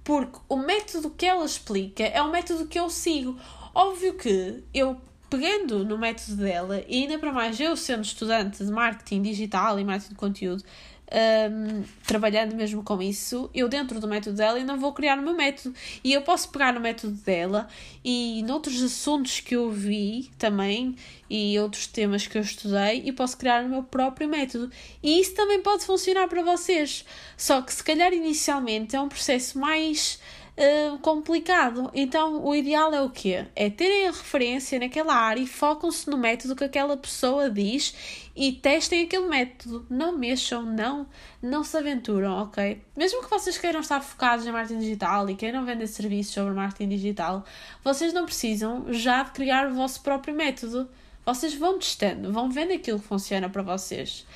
porque 0.05 0.39
o 0.49 0.57
método 0.57 1.11
que 1.11 1.27
ela 1.27 1.45
explica 1.45 2.05
é 2.05 2.23
o 2.23 2.31
método 2.31 2.67
que 2.67 2.79
eu 2.79 2.89
sigo. 2.89 3.39
Óbvio 3.75 4.15
que 4.15 4.65
eu 4.73 5.01
pegando 5.31 5.85
no 5.85 5.97
método 5.97 6.37
dela, 6.37 6.83
e 6.89 7.03
ainda 7.03 7.19
para 7.19 7.33
mais 7.33 7.59
eu 7.61 7.77
sendo 7.77 8.03
estudante 8.03 8.65
de 8.65 8.71
marketing 8.71 9.23
digital 9.23 9.79
e 9.79 9.85
marketing 9.85 10.11
de 10.11 10.17
conteúdo, 10.17 10.65
um, 11.11 11.83
trabalhando 12.07 12.55
mesmo 12.55 12.83
com 12.85 13.03
isso, 13.03 13.51
eu 13.53 13.69
dentro 13.69 13.99
do 13.99 14.07
método 14.07 14.37
dela 14.37 14.59
ainda 14.59 14.77
vou 14.77 14.93
criar 14.93 15.19
o 15.19 15.23
meu 15.23 15.35
método. 15.35 15.75
E 16.05 16.13
eu 16.13 16.23
posso 16.23 16.49
pegar 16.51 16.73
no 16.73 16.81
método 16.81 17.15
dela 17.15 17.69
e 18.05 18.43
noutros 18.45 18.83
assuntos 18.83 19.41
que 19.41 19.57
eu 19.57 19.71
vi 19.71 20.31
também 20.39 20.95
e 21.29 21.59
outros 21.59 21.87
temas 21.87 22.27
que 22.27 22.39
eu 22.39 22.43
estudei 22.43 23.03
e 23.05 23.13
posso 23.13 23.37
criar 23.37 23.65
o 23.65 23.69
meu 23.69 23.83
próprio 23.83 24.29
método. 24.29 24.71
E 25.03 25.21
isso 25.21 25.35
também 25.35 25.61
pode 25.61 25.85
funcionar 25.85 26.29
para 26.29 26.43
vocês. 26.43 27.05
Só 27.37 27.61
que 27.61 27.73
se 27.75 27.83
calhar 27.83 28.13
inicialmente 28.13 28.95
é 28.95 29.01
um 29.01 29.09
processo 29.09 29.59
mais 29.59 30.21
uh, 30.61 30.99
complicado. 30.99 31.91
Então, 31.95 32.45
o 32.45 32.55
ideal 32.55 32.93
é 32.93 33.01
o 33.01 33.09
quê? 33.09 33.47
É 33.57 33.71
terem 33.71 34.09
a 34.09 34.11
referência 34.11 34.79
naquela 34.79 35.15
área 35.15 35.41
e 35.41 35.47
focam-se 35.47 36.09
no 36.11 36.19
método 36.19 36.55
que 36.55 36.65
aquela 36.65 36.97
pessoa 36.97 37.51
diz 37.51 37.95
e 38.37 38.53
testem 38.53 39.05
aquele 39.05 39.27
método. 39.27 39.87
Não 39.89 40.17
mexam, 40.17 40.63
não, 40.63 41.07
não 41.43 41.65
se 41.65 41.77
aventuram, 41.77 42.43
ok? 42.43 42.81
Mesmo 42.97 43.23
que 43.23 43.31
vocês 43.31 43.57
queiram 43.57 43.81
estar 43.81 44.01
focados 44.01 44.47
em 44.47 44.53
marketing 44.53 44.81
digital 44.81 45.29
e 45.31 45.35
queiram 45.35 45.65
vender 45.65 45.87
serviços 45.87 46.35
sobre 46.35 46.53
marketing 46.53 46.89
digital, 46.91 47.45
vocês 47.83 48.13
não 48.13 48.27
precisam 48.27 48.93
já 48.93 49.23
de 49.23 49.31
criar 49.31 49.69
o 49.69 49.75
vosso 49.75 50.03
próprio 50.03 50.35
método. 50.35 50.89
Vocês 51.25 51.55
vão 51.55 51.79
testando, 51.79 52.33
vão 52.33 52.51
vendo 52.51 52.73
aquilo 52.73 52.99
que 52.99 53.07
funciona 53.07 53.49
para 53.49 53.63
vocês. 53.63 54.27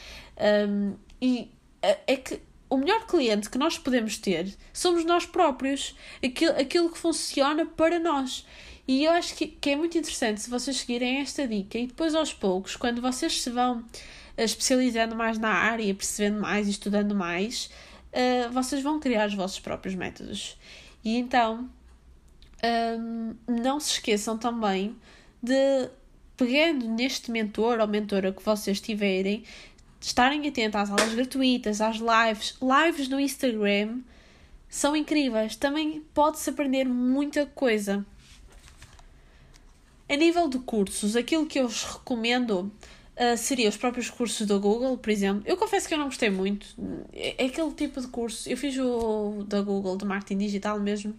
Um, 0.68 0.94
e 1.20 1.50
é, 1.80 1.98
é 2.06 2.16
que 2.16 2.40
o 2.74 2.78
melhor 2.78 3.06
cliente 3.06 3.48
que 3.48 3.56
nós 3.56 3.78
podemos 3.78 4.18
ter 4.18 4.52
somos 4.72 5.04
nós 5.04 5.24
próprios, 5.24 5.94
aquilo, 6.22 6.52
aquilo 6.58 6.90
que 6.90 6.98
funciona 6.98 7.64
para 7.64 8.00
nós. 8.00 8.44
E 8.86 9.04
eu 9.04 9.12
acho 9.12 9.34
que, 9.36 9.46
que 9.46 9.70
é 9.70 9.76
muito 9.76 9.96
interessante 9.96 10.40
se 10.40 10.50
vocês 10.50 10.78
seguirem 10.78 11.20
esta 11.20 11.46
dica 11.46 11.78
e 11.78 11.86
depois 11.86 12.14
aos 12.14 12.34
poucos, 12.34 12.74
quando 12.74 13.00
vocês 13.00 13.40
se 13.40 13.48
vão 13.48 13.84
eh, 14.36 14.44
especializando 14.44 15.14
mais 15.14 15.38
na 15.38 15.50
área, 15.50 15.94
percebendo 15.94 16.40
mais 16.40 16.66
e 16.66 16.70
estudando 16.70 17.14
mais, 17.14 17.70
uh, 18.12 18.50
vocês 18.52 18.82
vão 18.82 18.98
criar 18.98 19.28
os 19.28 19.34
vossos 19.34 19.60
próprios 19.60 19.94
métodos. 19.94 20.58
E 21.04 21.16
então, 21.16 21.70
um, 22.98 23.36
não 23.46 23.78
se 23.78 23.92
esqueçam 23.92 24.36
também 24.36 24.96
de, 25.40 25.88
pegando 26.36 26.88
neste 26.88 27.30
mentor 27.30 27.78
ou 27.78 27.86
mentora 27.86 28.32
que 28.32 28.42
vocês 28.42 28.80
tiverem, 28.80 29.44
estarem 30.06 30.46
atentos 30.46 30.78
às 30.78 30.90
aulas 30.90 31.14
gratuitas, 31.14 31.80
às 31.80 31.96
lives. 31.96 32.56
Lives 32.60 33.08
no 33.08 33.18
Instagram 33.18 34.00
são 34.68 34.94
incríveis. 34.94 35.56
Também 35.56 36.02
pode-se 36.12 36.50
aprender 36.50 36.84
muita 36.84 37.46
coisa. 37.46 38.04
A 40.08 40.16
nível 40.16 40.48
de 40.48 40.58
cursos, 40.58 41.16
aquilo 41.16 41.46
que 41.46 41.58
eu 41.58 41.66
vos 41.66 41.84
recomendo 41.84 42.70
uh, 43.16 43.36
seria 43.38 43.68
os 43.68 43.76
próprios 43.78 44.10
cursos 44.10 44.46
da 44.46 44.58
Google, 44.58 44.98
por 44.98 45.10
exemplo. 45.10 45.42
Eu 45.46 45.56
confesso 45.56 45.88
que 45.88 45.94
eu 45.94 45.98
não 45.98 46.06
gostei 46.06 46.28
muito. 46.28 46.66
É, 47.10 47.44
é 47.44 47.46
aquele 47.46 47.72
tipo 47.72 47.98
de 47.98 48.08
curso. 48.08 48.48
Eu 48.48 48.58
fiz 48.58 48.76
o 48.78 49.44
da 49.48 49.62
Google, 49.62 49.96
de 49.96 50.04
marketing 50.04 50.38
digital 50.38 50.78
mesmo. 50.78 51.18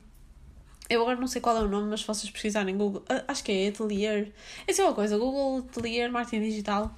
Eu 0.87 1.01
agora 1.01 1.19
não 1.19 1.27
sei 1.27 1.41
qual 1.41 1.57
é 1.57 1.61
o 1.61 1.67
nome, 1.67 1.89
mas 1.89 2.01
se 2.01 2.07
vocês 2.07 2.29
pesquisarem 2.31 2.77
Google, 2.77 3.01
uh, 3.09 3.23
acho 3.27 3.43
que 3.43 3.51
é 3.51 3.67
Atelier. 3.67 4.31
Essa 4.67 4.83
é 4.83 4.85
uma 4.85 4.93
coisa, 4.93 5.17
Google 5.17 5.65
Atelier 5.67 6.11
Marketing 6.11 6.43
Digital. 6.43 6.95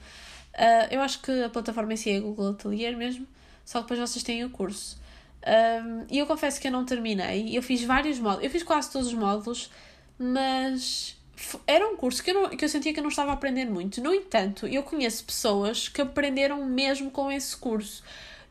Uh, 0.57 0.87
eu 0.89 1.01
acho 1.01 1.21
que 1.21 1.43
a 1.43 1.49
plataforma 1.49 1.93
em 1.93 1.97
si 1.97 2.09
é 2.09 2.19
Google 2.19 2.49
Atelier 2.49 2.97
mesmo, 2.97 3.27
só 3.63 3.79
que 3.79 3.83
depois 3.83 4.09
vocês 4.09 4.23
têm 4.23 4.43
o 4.43 4.49
curso. 4.49 4.97
Um, 5.45 6.05
e 6.09 6.17
eu 6.17 6.25
confesso 6.25 6.59
que 6.59 6.67
eu 6.67 6.71
não 6.71 6.83
terminei. 6.83 7.55
Eu 7.55 7.61
fiz 7.61 7.83
vários 7.83 8.19
módulos, 8.19 8.43
eu 8.43 8.49
fiz 8.49 8.63
quase 8.63 8.91
todos 8.91 9.07
os 9.07 9.13
módulos, 9.13 9.69
mas 10.17 11.15
era 11.67 11.87
um 11.87 11.95
curso 11.95 12.23
que 12.23 12.31
eu, 12.31 12.33
não, 12.33 12.49
que 12.49 12.65
eu 12.65 12.69
sentia 12.69 12.91
que 12.91 12.99
eu 12.99 13.03
não 13.03 13.09
estava 13.09 13.31
a 13.31 13.33
aprender 13.35 13.65
muito. 13.65 14.01
No 14.01 14.13
entanto, 14.13 14.65
eu 14.67 14.81
conheço 14.83 15.23
pessoas 15.23 15.87
que 15.87 16.01
aprenderam 16.01 16.65
mesmo 16.65 17.11
com 17.11 17.31
esse 17.31 17.55
curso. 17.55 18.03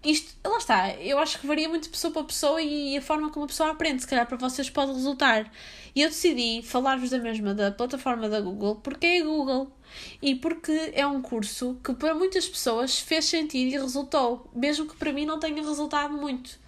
Isto, 0.04 0.34
lá 0.46 0.58
está, 0.58 0.94
eu 0.94 1.18
acho 1.18 1.40
que 1.40 1.46
varia 1.46 1.68
muito 1.68 1.84
de 1.84 1.88
pessoa 1.88 2.12
para 2.12 2.22
pessoa 2.22 2.62
e 2.62 2.96
a 2.96 3.02
forma 3.02 3.30
como 3.30 3.44
a 3.44 3.48
pessoa 3.48 3.72
aprende, 3.72 4.02
se 4.02 4.08
calhar 4.08 4.26
para 4.26 4.36
vocês 4.36 4.70
pode 4.70 4.92
resultar. 4.92 5.50
E 5.94 6.02
eu 6.02 6.08
decidi 6.08 6.62
falar-vos 6.62 7.10
da 7.10 7.18
mesma 7.18 7.52
da 7.54 7.72
plataforma 7.72 8.28
da 8.28 8.40
Google 8.40 8.76
porque 8.76 9.06
é 9.06 9.20
a 9.20 9.24
Google 9.24 9.72
e 10.20 10.34
porque 10.34 10.92
é 10.92 11.06
um 11.06 11.20
curso 11.20 11.78
que 11.82 11.94
para 11.94 12.14
muitas 12.14 12.48
pessoas 12.48 12.98
fez 12.98 13.24
sentido 13.24 13.74
e 13.74 13.78
resultou, 13.78 14.48
mesmo 14.54 14.86
que 14.86 14.96
para 14.96 15.12
mim 15.12 15.26
não 15.26 15.38
tenha 15.38 15.62
resultado 15.62 16.14
muito. 16.14 16.58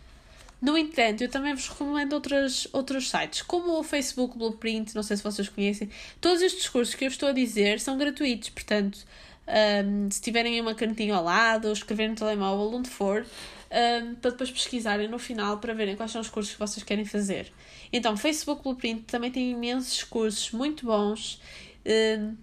No 0.60 0.76
entanto, 0.76 1.22
eu 1.22 1.28
também 1.28 1.54
vos 1.54 1.68
recomendo 1.68 2.12
outras, 2.14 2.66
outros 2.72 3.08
sites, 3.08 3.42
como 3.42 3.78
o 3.78 3.82
Facebook 3.84 4.36
Blueprint, 4.36 4.92
não 4.94 5.04
sei 5.04 5.16
se 5.16 5.22
vocês 5.22 5.48
conhecem. 5.48 5.88
Todos 6.20 6.42
estes 6.42 6.68
cursos 6.68 6.96
que 6.96 7.04
eu 7.04 7.08
estou 7.08 7.28
a 7.28 7.32
dizer 7.32 7.78
são 7.78 7.96
gratuitos, 7.96 8.48
portanto, 8.48 8.98
um, 9.48 10.10
se 10.10 10.20
tiverem 10.20 10.60
uma 10.60 10.74
cantinha 10.74 11.14
ao 11.14 11.22
lado, 11.22 11.68
ou 11.68 11.72
escrever 11.72 12.08
no 12.08 12.16
telemóvel, 12.16 12.76
onde 12.76 12.90
for, 12.90 13.24
um, 13.24 14.14
para 14.16 14.32
depois 14.32 14.50
pesquisarem 14.50 15.08
no 15.08 15.18
final 15.18 15.58
para 15.58 15.72
verem 15.74 15.94
quais 15.94 16.10
são 16.10 16.20
os 16.20 16.28
cursos 16.28 16.52
que 16.52 16.58
vocês 16.58 16.82
querem 16.82 17.04
fazer. 17.04 17.52
Então, 17.92 18.16
Facebook 18.16 18.62
Blueprint 18.62 19.04
também 19.04 19.30
tem 19.30 19.52
imensos 19.52 20.02
cursos 20.02 20.50
muito 20.50 20.86
bons. 20.86 21.40
Um, 21.86 22.36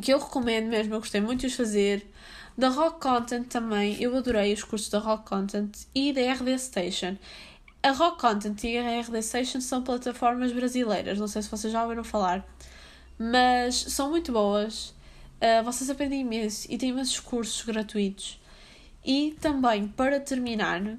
que 0.00 0.12
eu 0.12 0.18
recomendo 0.18 0.68
mesmo, 0.68 0.94
eu 0.94 1.00
gostei 1.00 1.20
muito 1.20 1.40
de 1.40 1.46
os 1.46 1.54
fazer. 1.54 2.06
Da 2.56 2.68
Rock 2.68 3.00
Content 3.00 3.48
também, 3.48 4.00
eu 4.00 4.16
adorei 4.16 4.52
os 4.52 4.62
cursos 4.62 4.88
da 4.88 5.00
Rock 5.00 5.28
Content 5.28 5.72
e 5.94 6.12
da 6.12 6.20
RD 6.20 6.58
Station. 6.58 7.16
A 7.82 7.90
Rock 7.90 8.20
Content 8.20 8.62
e 8.64 8.78
a 8.78 9.00
RD 9.00 9.22
Station 9.22 9.60
são 9.60 9.82
plataformas 9.82 10.52
brasileiras, 10.52 11.18
não 11.18 11.26
sei 11.26 11.42
se 11.42 11.50
vocês 11.50 11.72
já 11.72 11.82
ouviram 11.82 12.04
falar, 12.04 12.46
mas 13.18 13.74
são 13.74 14.10
muito 14.10 14.32
boas. 14.32 14.94
Uh, 15.40 15.64
vocês 15.64 15.90
aprendem 15.90 16.20
imenso 16.20 16.66
e 16.70 16.78
têm 16.78 16.90
imensos 16.90 17.20
cursos 17.20 17.62
gratuitos. 17.62 18.40
E 19.04 19.36
também, 19.40 19.86
para 19.88 20.18
terminar, 20.20 20.80
uh, 20.80 20.98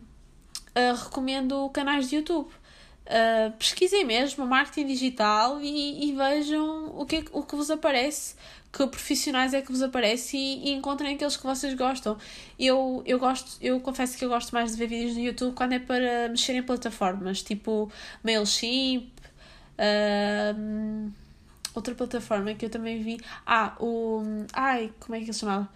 recomendo 1.03 1.69
canais 1.69 2.09
de 2.09 2.17
YouTube. 2.17 2.49
Uh, 3.05 3.51
pesquisem 3.57 4.03
mesmo 4.03 4.47
marketing 4.47 4.87
digital 4.87 5.61
e, 5.61 6.09
e 6.09 6.15
vejam 6.15 6.87
o 6.97 7.05
que, 7.05 7.23
o 7.31 7.43
que 7.43 7.55
vos 7.55 7.69
aparece 7.69 8.33
que 8.75 8.87
profissionais 8.87 9.53
é 9.53 9.61
que 9.61 9.71
vos 9.71 9.81
aparece 9.81 10.35
e, 10.35 10.69
e, 10.69 10.73
encontrem 10.73 11.15
aqueles 11.15 11.37
que 11.37 11.43
vocês 11.43 11.73
gostam. 11.75 12.17
Eu, 12.59 13.01
eu 13.05 13.17
gosto, 13.17 13.57
eu 13.61 13.79
confesso 13.79 14.17
que 14.17 14.25
eu 14.25 14.29
gosto 14.29 14.53
mais 14.53 14.71
de 14.71 14.77
ver 14.77 14.87
vídeos 14.87 15.15
no 15.15 15.21
YouTube 15.21 15.55
quando 15.55 15.73
é 15.73 15.79
para 15.79 16.27
mexer 16.29 16.53
em 16.53 16.63
plataformas, 16.63 17.41
tipo 17.41 17.89
MailChimp, 18.21 19.07
uh, 19.79 21.11
outra 21.73 21.95
plataforma 21.95 22.53
que 22.53 22.65
eu 22.65 22.69
também 22.69 23.01
vi. 23.01 23.17
Ah, 23.45 23.75
o. 23.79 24.21
Ai, 24.51 24.91
como 24.99 25.15
é 25.15 25.19
que 25.19 25.25
ele 25.25 25.33
se 25.33 25.39
chamava? 25.39 25.69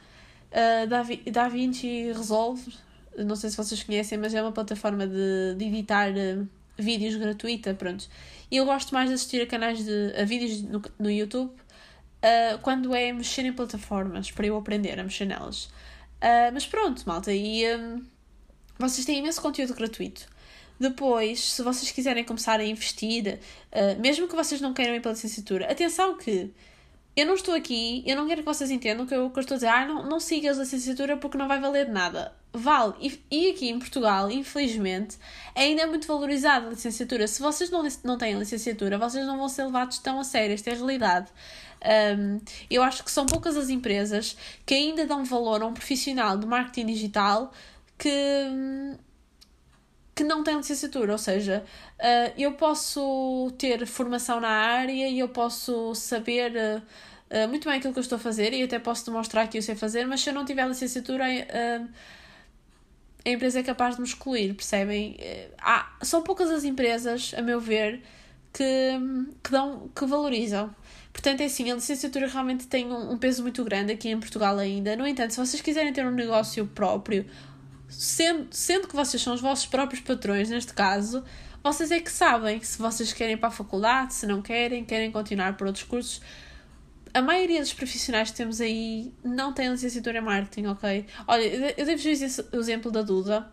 Uh, 0.52 0.88
Davi, 0.88 1.18
DaVinci 1.32 2.12
Resolve. 2.12 2.74
Não 3.18 3.36
sei 3.36 3.50
se 3.50 3.58
vocês 3.58 3.82
conhecem, 3.82 4.18
mas 4.18 4.34
é 4.34 4.42
uma 4.42 4.52
plataforma 4.52 5.08
de, 5.08 5.56
de 5.58 5.66
editar 5.66 6.10
uh, 6.12 6.48
vídeos 6.80 7.16
gratuita, 7.16 7.74
pronto. 7.74 8.08
E 8.50 8.58
eu 8.58 8.66
gosto 8.66 8.94
mais 8.94 9.10
de 9.10 9.16
assistir 9.16 9.42
a 9.42 9.46
canais 9.46 9.84
de 9.84 10.14
a 10.20 10.24
vídeos 10.24 10.62
no, 10.62 10.82
no 10.98 11.12
YouTube 11.12 11.52
uh, 11.52 12.58
quando 12.62 12.96
é 12.96 13.12
mexer 13.12 13.46
em 13.46 13.54
plataformas, 13.54 14.32
para 14.32 14.48
eu 14.48 14.58
aprender 14.58 15.00
a 15.00 15.04
mexer 15.04 15.26
nelas. 15.26 15.66
Uh, 15.66 16.52
mas 16.54 16.66
pronto, 16.66 17.04
malta, 17.06 17.34
e 17.34 17.64
um, 17.76 18.04
vocês 18.78 19.06
têm 19.06 19.20
imenso 19.20 19.42
conteúdo 19.42 19.74
gratuito. 19.74 20.28
Depois, 20.80 21.40
se 21.40 21.62
vocês 21.62 21.92
quiserem 21.92 22.24
começar 22.24 22.60
a 22.60 22.64
investir, 22.64 23.40
uh, 23.72 24.00
mesmo 24.00 24.28
que 24.28 24.36
vocês 24.36 24.62
não 24.62 24.74
queiram 24.74 24.96
ir 24.96 25.02
pela 25.02 25.14
licenciatura, 25.14 25.70
atenção 25.70 26.18
que 26.18 26.52
eu 27.16 27.26
não 27.26 27.34
estou 27.34 27.54
aqui, 27.54 28.04
eu 28.06 28.16
não 28.16 28.28
quero 28.28 28.42
que 28.42 28.46
vocês 28.46 28.72
entendam 28.72 29.06
que 29.06 29.14
eu, 29.14 29.30
que 29.30 29.40
eu 29.40 29.42
estou 29.42 29.56
a 29.56 29.58
dizer, 29.58 29.68
ah, 29.68 29.86
não, 29.86 30.04
não 30.06 30.20
sigas 30.20 30.58
a 30.58 30.62
licenciatura 30.62 31.18
porque 31.18 31.38
não 31.38 31.48
vai 31.48 31.60
valer 31.60 31.90
nada. 31.90 32.34
Vale. 32.52 32.94
E, 33.00 33.22
e 33.30 33.50
aqui 33.52 33.70
em 33.70 33.78
Portugal, 33.78 34.32
infelizmente, 34.32 35.18
ainda 35.56 35.84
é 35.84 35.86
muito 35.86 36.08
valorizada 36.08 36.68
a 36.68 36.70
licenciatura. 36.72 37.28
Se 37.28 37.42
vocês 37.42 37.70
não, 37.70 37.88
não 38.04 38.18
têm 38.18 38.38
licenciatura, 38.38 38.98
vocês 38.98 39.26
não 39.26 39.38
vão 39.38 39.50
ser 39.50 39.66
levados 39.66 40.00
tão 40.00 40.20
a 40.20 40.24
sério. 40.24 40.54
Esta 40.54 40.72
é 40.72 40.74
a 40.74 40.76
realidade. 40.76 41.32
Um, 42.18 42.40
eu 42.70 42.82
acho 42.84 43.04
que 43.04 43.12
são 43.12 43.26
poucas 43.26 43.56
as 43.56 43.70
empresas 43.70 44.36
que 44.66 44.74
ainda 44.74 45.06
dão 45.06 45.24
valor 45.24 45.62
a 45.62 45.68
um 45.68 45.74
profissional 45.74 46.38
de 46.38 46.46
marketing 46.46 46.88
digital 46.88 47.54
que, 47.98 48.10
que 50.20 50.24
não 50.26 50.44
tem 50.44 50.58
licenciatura. 50.58 51.14
Ou 51.14 51.18
seja, 51.18 51.64
uh, 51.98 52.34
eu 52.38 52.52
posso 52.54 53.54
ter 53.58 53.86
formação 53.88 54.42
na 54.42 54.50
área 54.50 55.08
e 55.08 55.18
eu 55.18 55.30
posso 55.30 55.96
saber. 55.96 56.52
Uh, 57.32 57.48
muito 57.48 57.70
bem 57.70 57.78
aquilo 57.78 57.94
que 57.94 58.00
eu 58.00 58.02
estou 58.02 58.18
a 58.18 58.20
fazer 58.20 58.54
e 58.54 58.64
até 58.64 58.80
posso 58.80 59.06
demonstrar 59.06 59.48
que 59.48 59.58
eu 59.58 59.62
sei 59.62 59.76
fazer, 59.76 60.06
mas 60.08 60.20
se 60.20 60.32
eu 60.32 60.34
não 60.34 60.44
tiver 60.44 60.68
licenciatura, 60.68 61.24
uh, 61.26 61.88
a 63.24 63.30
empresa 63.30 63.60
é 63.60 63.64
capaz 63.64 63.96
de 63.96 64.02
me 64.02 64.08
excluir, 64.08 64.56
percebem? 64.56 65.16
Há, 65.60 65.96
são 66.02 66.24
poucas 66.24 66.50
as 66.50 66.64
empresas, 66.64 67.34
a 67.38 67.42
meu 67.42 67.62
ver, 67.62 68.02
que, 68.52 68.64
que, 69.44 69.52
dão, 69.52 69.90
que 69.96 70.06
valorizam. 70.06 70.74
Portanto, 71.14 71.42
é 71.42 71.46
assim, 71.46 71.72
a 71.72 71.76
licenciatura 71.76 72.28
realmente 72.28 72.66
tem 72.66 72.88
um, 72.88 73.12
um, 73.12 73.18
peso 73.18 73.44
muito 73.44 73.64
grande 73.64 73.94
aqui 73.94 74.10
em 74.10 74.20
Portugal 74.20 74.58
ainda. 74.58 74.96
No 74.96 75.06
entanto, 75.06 75.32
se 75.32 75.38
vocês 75.38 75.62
quiserem 75.62 75.94
ter 75.94 76.06
um 76.06 76.12
negócio 76.12 76.66
próprio, 76.66 77.26
sendo, 77.90 78.48
sendo 78.52 78.88
que 78.88 78.96
vocês 78.96 79.22
são 79.22 79.34
os 79.34 79.42
vossos 79.42 79.66
próprios 79.66 80.02
patrões, 80.02 80.50
neste 80.50 80.74
caso, 80.74 81.24
vocês 81.64 81.92
é 81.92 82.00
que 82.00 82.12
sabem 82.12 82.62
se 82.62 82.78
vocês 82.78 83.12
querem 83.12 83.34
ir 83.34 83.38
para 83.38 83.50
a 83.50 83.52
faculdade, 83.52 84.14
se 84.14 84.26
não 84.26 84.42
querem, 84.42 84.86
querem 84.86 85.12
continuar 85.12 85.58
por 85.58 85.68
outros 85.68 85.84
cursos. 85.84 86.22
A 87.14 87.22
maioria 87.22 87.60
dos 87.60 87.74
profissionais 87.74 88.32
que 88.32 88.38
temos 88.38 88.62
aí 88.62 89.14
não 89.24 89.52
tem 89.52 89.70
licenciatura 89.70 90.20
em 90.20 90.22
marketing, 90.22 90.68
ok? 90.68 91.06
Olha, 91.28 91.42
eu 91.78 91.86
devo 91.86 92.02
dizer 92.02 92.46
o 92.54 92.58
exemplo 92.58 92.92
da 92.92 93.02
Duda, 93.02 93.52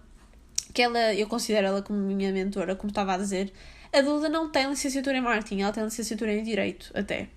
que 0.72 0.82
ela, 0.82 1.14
eu 1.14 1.26
considero 1.26 1.66
ela 1.66 1.82
como 1.82 1.98
minha 1.98 2.30
mentora, 2.32 2.76
como 2.76 2.90
estava 2.90 3.14
a 3.14 3.16
dizer. 3.16 3.52
A 3.92 4.02
Duda 4.02 4.28
não 4.28 4.50
tem 4.50 4.68
licenciatura 4.68 5.16
em 5.16 5.22
marketing, 5.22 5.62
ela 5.62 5.72
tem 5.72 5.82
licenciatura 5.82 6.32
em 6.32 6.44
direito, 6.44 6.92
até. 6.94 7.28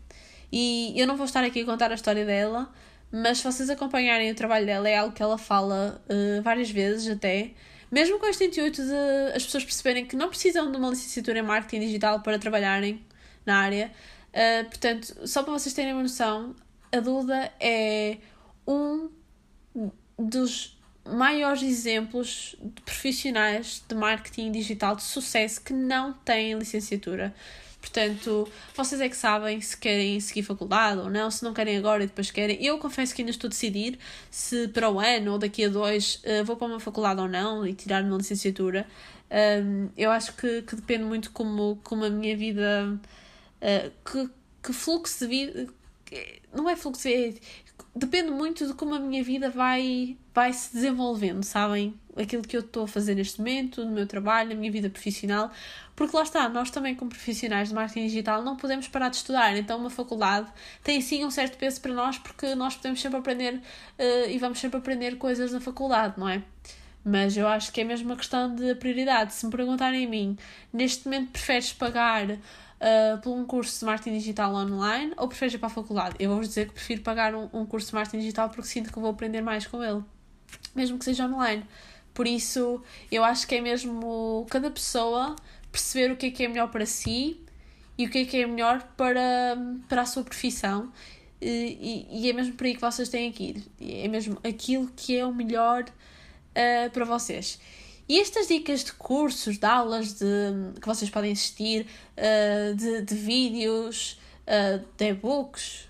E 0.51 0.93
eu 0.95 1.07
não 1.07 1.15
vou 1.15 1.25
estar 1.25 1.43
aqui 1.43 1.61
a 1.61 1.65
contar 1.65 1.91
a 1.91 1.95
história 1.95 2.25
dela, 2.25 2.71
mas 3.11 3.39
se 3.39 3.43
vocês 3.43 3.69
acompanharem 3.69 4.31
o 4.31 4.35
trabalho 4.35 4.65
dela, 4.65 4.87
é 4.87 4.97
algo 4.97 5.13
que 5.13 5.21
ela 5.21 5.37
fala 5.37 6.01
uh, 6.09 6.41
várias 6.41 6.69
vezes 6.69 7.07
até. 7.07 7.51
Mesmo 7.91 8.19
com 8.19 8.27
este 8.27 8.45
intuito 8.45 8.83
de 8.83 9.35
as 9.35 9.43
pessoas 9.43 9.63
perceberem 9.63 10.05
que 10.05 10.15
não 10.15 10.29
precisam 10.29 10.71
de 10.71 10.77
uma 10.77 10.89
licenciatura 10.89 11.39
em 11.39 11.41
marketing 11.41 11.79
digital 11.85 12.21
para 12.21 12.37
trabalharem 12.37 13.01
na 13.45 13.57
área. 13.59 13.91
Uh, 14.29 14.65
portanto, 14.65 15.27
só 15.27 15.41
para 15.41 15.53
vocês 15.53 15.73
terem 15.73 15.93
uma 15.93 16.03
noção, 16.03 16.55
a 16.91 16.99
Duda 16.99 17.51
é 17.59 18.17
um 18.67 19.09
dos 20.17 20.77
maiores 21.05 21.63
exemplos 21.63 22.55
de 22.59 22.81
profissionais 22.83 23.83
de 23.87 23.95
marketing 23.95 24.51
digital 24.51 24.95
de 24.95 25.03
sucesso 25.03 25.61
que 25.61 25.73
não 25.73 26.13
têm 26.13 26.57
licenciatura. 26.57 27.33
Portanto, 27.79 28.48
vocês 28.75 29.00
é 29.00 29.07
que 29.07 29.15
sabem 29.15 29.62
se 29.62 29.75
querem 29.77 30.19
seguir 30.19 30.43
faculdade 30.43 31.00
ou 31.00 31.09
não, 31.09 31.31
se 31.31 31.43
não 31.43 31.53
querem 31.53 31.77
agora 31.77 32.03
e 32.03 32.07
depois 32.07 32.29
querem. 32.29 32.63
Eu 32.63 32.77
confesso 32.77 33.15
que 33.15 33.21
ainda 33.21 33.31
estou 33.31 33.48
a 33.48 33.50
decidir 33.50 33.98
se 34.29 34.67
para 34.67 34.89
o 34.89 35.00
ano 35.00 35.33
ou 35.33 35.38
daqui 35.38 35.65
a 35.65 35.69
dois 35.69 36.21
uh, 36.25 36.43
vou 36.43 36.57
para 36.57 36.67
uma 36.67 36.79
faculdade 36.79 37.21
ou 37.21 37.27
não 37.27 37.65
e 37.65 37.74
tirar 37.74 38.03
uma 38.03 38.17
licenciatura. 38.17 38.86
Eu 39.95 40.09
acho 40.12 40.33
que, 40.36 40.63
que 40.63 40.75
depende 40.75 41.03
muito 41.03 41.31
como, 41.31 41.79
como 41.83 42.03
a 42.03 42.09
minha 42.09 42.36
vida. 42.36 43.00
Uh, 43.62 43.91
que, 44.03 44.29
que 44.63 44.74
fluxo 44.74 45.19
de 45.19 45.27
vida. 45.27 45.74
Não 46.53 46.69
é 46.69 46.75
fluxo 46.75 47.03
vida. 47.03 47.39
Depende 47.95 48.31
muito 48.31 48.67
de 48.67 48.74
como 48.74 48.95
a 48.95 49.00
minha 49.00 49.24
vida 49.24 49.50
vai, 49.50 50.17
vai 50.33 50.51
se 50.53 50.74
desenvolvendo, 50.74 51.43
sabem? 51.43 51.93
Aquilo 52.19 52.43
que 52.43 52.55
eu 52.55 52.61
estou 52.61 52.83
a 52.83 52.88
fazer 52.88 53.15
neste 53.15 53.39
momento, 53.39 53.85
no 53.85 53.91
meu 53.91 54.05
trabalho, 54.05 54.49
na 54.49 54.55
minha 54.55 54.71
vida 54.71 54.89
profissional. 54.89 55.51
Porque 55.95 56.15
lá 56.15 56.23
está, 56.23 56.49
nós 56.49 56.69
também, 56.71 56.95
como 56.95 57.09
profissionais 57.09 57.69
de 57.69 57.75
marketing 57.75 58.07
digital, 58.07 58.43
não 58.43 58.55
podemos 58.55 58.88
parar 58.88 59.09
de 59.09 59.17
estudar. 59.17 59.55
Então, 59.57 59.79
uma 59.79 59.89
faculdade 59.89 60.47
tem 60.83 61.01
sim 61.01 61.25
um 61.25 61.31
certo 61.31 61.57
peso 61.57 61.79
para 61.81 61.93
nós, 61.93 62.17
porque 62.17 62.55
nós 62.55 62.75
podemos 62.75 63.01
sempre 63.01 63.19
aprender 63.19 63.55
uh, 63.55 64.29
e 64.29 64.38
vamos 64.38 64.59
sempre 64.59 64.77
aprender 64.77 65.17
coisas 65.17 65.51
na 65.51 65.59
faculdade, 65.59 66.15
não 66.17 66.27
é? 66.27 66.43
Mas 67.03 67.38
eu 67.38 67.47
acho 67.47 67.71
que 67.71 67.81
é 67.81 67.83
mesmo 67.83 68.09
uma 68.09 68.15
questão 68.15 68.53
de 68.53 68.75
prioridade. 68.75 69.33
Se 69.33 69.45
me 69.45 69.51
perguntarem 69.51 70.05
a 70.05 70.09
mim, 70.09 70.38
neste 70.71 71.05
momento 71.05 71.31
preferes 71.31 71.71
pagar 71.73 72.29
uh, 72.29 73.17
por 73.21 73.31
um 73.31 73.45
curso 73.45 73.79
de 73.79 73.85
marketing 73.85 74.17
digital 74.17 74.53
online 74.53 75.13
ou 75.17 75.27
preferes 75.27 75.53
ir 75.53 75.57
para 75.57 75.67
a 75.67 75.71
faculdade? 75.71 76.15
Eu 76.19 76.31
vou 76.31 76.41
dizer 76.41 76.67
que 76.67 76.73
prefiro 76.73 77.01
pagar 77.01 77.33
um, 77.33 77.49
um 77.53 77.65
curso 77.65 77.88
de 77.88 77.95
marketing 77.95 78.19
digital 78.19 78.49
porque 78.49 78.67
sinto 78.67 78.91
que 78.91 78.99
vou 78.99 79.09
aprender 79.09 79.41
mais 79.41 79.65
com 79.65 79.83
ele, 79.83 80.03
mesmo 80.75 80.97
que 80.97 81.05
seja 81.05 81.25
online. 81.25 81.65
Por 82.13 82.27
isso, 82.27 82.81
eu 83.11 83.23
acho 83.23 83.47
que 83.47 83.55
é 83.55 83.61
mesmo 83.61 84.45
cada 84.49 84.69
pessoa 84.69 85.35
perceber 85.71 86.11
o 86.11 86.17
que 86.17 86.27
é 86.27 86.31
que 86.31 86.43
é 86.43 86.47
melhor 86.47 86.69
para 86.69 86.85
si 86.85 87.39
e 87.97 88.05
o 88.05 88.10
que 88.10 88.19
é 88.19 88.25
que 88.25 88.38
é 88.38 88.47
melhor 88.47 88.81
para, 88.95 89.57
para 89.88 90.01
a 90.01 90.05
sua 90.05 90.23
profissão. 90.23 90.91
E, 91.41 92.07
e, 92.12 92.21
e 92.21 92.29
é 92.29 92.34
mesmo 92.34 92.53
por 92.53 92.65
aí 92.65 92.75
que 92.75 92.81
vocês 92.81 93.10
têm 93.10 93.31
que 93.31 93.43
ir. 93.43 94.03
É 94.03 94.07
mesmo 94.07 94.38
aquilo 94.43 94.88
que 94.95 95.17
é 95.17 95.25
o 95.25 95.34
melhor 95.34 95.84
uh, 95.84 96.89
para 96.91 97.05
vocês. 97.05 97.60
E 98.07 98.19
estas 98.19 98.47
dicas 98.47 98.84
de 98.84 98.93
cursos, 98.93 99.57
de 99.57 99.65
aulas 99.65 100.13
de, 100.13 100.25
que 100.81 100.88
vocês 100.88 101.10
podem 101.12 101.31
assistir, 101.31 101.86
uh, 102.17 102.75
de, 102.75 103.01
de 103.03 103.15
vídeos, 103.15 104.19
uh, 104.47 104.84
de 104.97 105.10
e-books, 105.10 105.88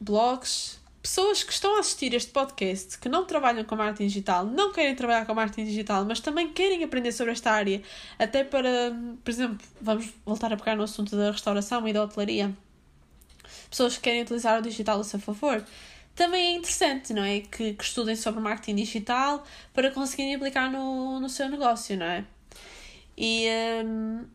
blogs, 0.00 0.80
pessoas 1.08 1.42
que 1.42 1.50
estão 1.50 1.76
a 1.76 1.80
assistir 1.80 2.12
este 2.12 2.30
podcast, 2.30 2.98
que 2.98 3.08
não 3.08 3.24
trabalham 3.24 3.64
com 3.64 3.74
marketing 3.74 4.08
digital, 4.08 4.44
não 4.44 4.72
querem 4.74 4.94
trabalhar 4.94 5.24
com 5.24 5.32
marketing 5.32 5.64
digital, 5.64 6.04
mas 6.04 6.20
também 6.20 6.52
querem 6.52 6.84
aprender 6.84 7.12
sobre 7.12 7.32
esta 7.32 7.50
área, 7.50 7.82
até 8.18 8.44
para, 8.44 8.94
por 9.24 9.30
exemplo, 9.30 9.58
vamos 9.80 10.12
voltar 10.26 10.52
a 10.52 10.56
pegar 10.58 10.76
no 10.76 10.82
assunto 10.82 11.16
da 11.16 11.30
restauração 11.30 11.88
e 11.88 11.94
da 11.94 12.02
hotelaria. 12.02 12.54
Pessoas 13.70 13.96
que 13.96 14.02
querem 14.02 14.20
utilizar 14.20 14.58
o 14.58 14.62
digital 14.62 15.00
a 15.00 15.04
seu 15.04 15.18
favor. 15.18 15.64
Também 16.14 16.54
é 16.54 16.58
interessante, 16.58 17.14
não 17.14 17.24
é? 17.24 17.40
Que, 17.40 17.72
que 17.72 17.84
estudem 17.84 18.14
sobre 18.14 18.40
marketing 18.40 18.74
digital 18.74 19.42
para 19.72 19.90
conseguirem 19.90 20.34
aplicar 20.34 20.70
no, 20.70 21.20
no 21.20 21.30
seu 21.30 21.48
negócio, 21.48 21.96
não 21.96 22.04
é? 22.04 22.24
E, 23.16 23.46
um, 23.82 24.26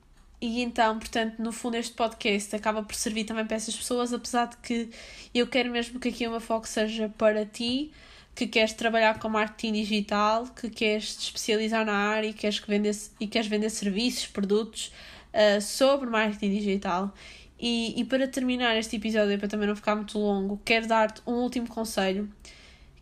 e 0.43 0.61
então, 0.61 0.99
portanto, 0.99 1.39
no 1.39 1.53
fundo, 1.53 1.77
este 1.77 1.93
podcast 1.93 2.53
acaba 2.53 2.83
por 2.83 2.93
servir 2.95 3.23
também 3.23 3.45
para 3.45 3.55
essas 3.55 3.73
pessoas, 3.77 4.11
apesar 4.11 4.47
de 4.47 4.57
que 4.57 4.89
eu 5.33 5.47
quero 5.47 5.71
mesmo 5.71 6.01
que 6.01 6.09
aqui 6.09 6.27
uma 6.27 6.41
foco 6.41 6.67
seja 6.67 7.07
para 7.17 7.45
ti, 7.45 7.93
que 8.35 8.45
queres 8.47 8.73
trabalhar 8.73 9.19
com 9.19 9.29
marketing 9.29 9.71
digital, 9.71 10.45
que 10.47 10.69
queres 10.69 11.15
te 11.15 11.21
especializar 11.27 11.85
na 11.85 11.93
área 11.93 12.27
e 12.27 12.33
queres, 12.33 12.59
que 12.59 12.67
vender, 12.67 12.93
e 13.21 13.25
queres 13.25 13.47
vender 13.47 13.69
serviços, 13.69 14.27
produtos 14.27 14.91
uh, 15.33 15.61
sobre 15.61 16.09
marketing 16.09 16.51
digital. 16.51 17.13
E, 17.57 17.97
e 18.01 18.03
para 18.03 18.27
terminar 18.27 18.75
este 18.75 18.97
episódio, 18.97 19.39
para 19.39 19.47
também 19.47 19.69
não 19.69 19.77
ficar 19.77 19.95
muito 19.95 20.19
longo, 20.19 20.59
quero 20.65 20.87
dar-te 20.87 21.21
um 21.25 21.35
último 21.35 21.69
conselho 21.69 22.29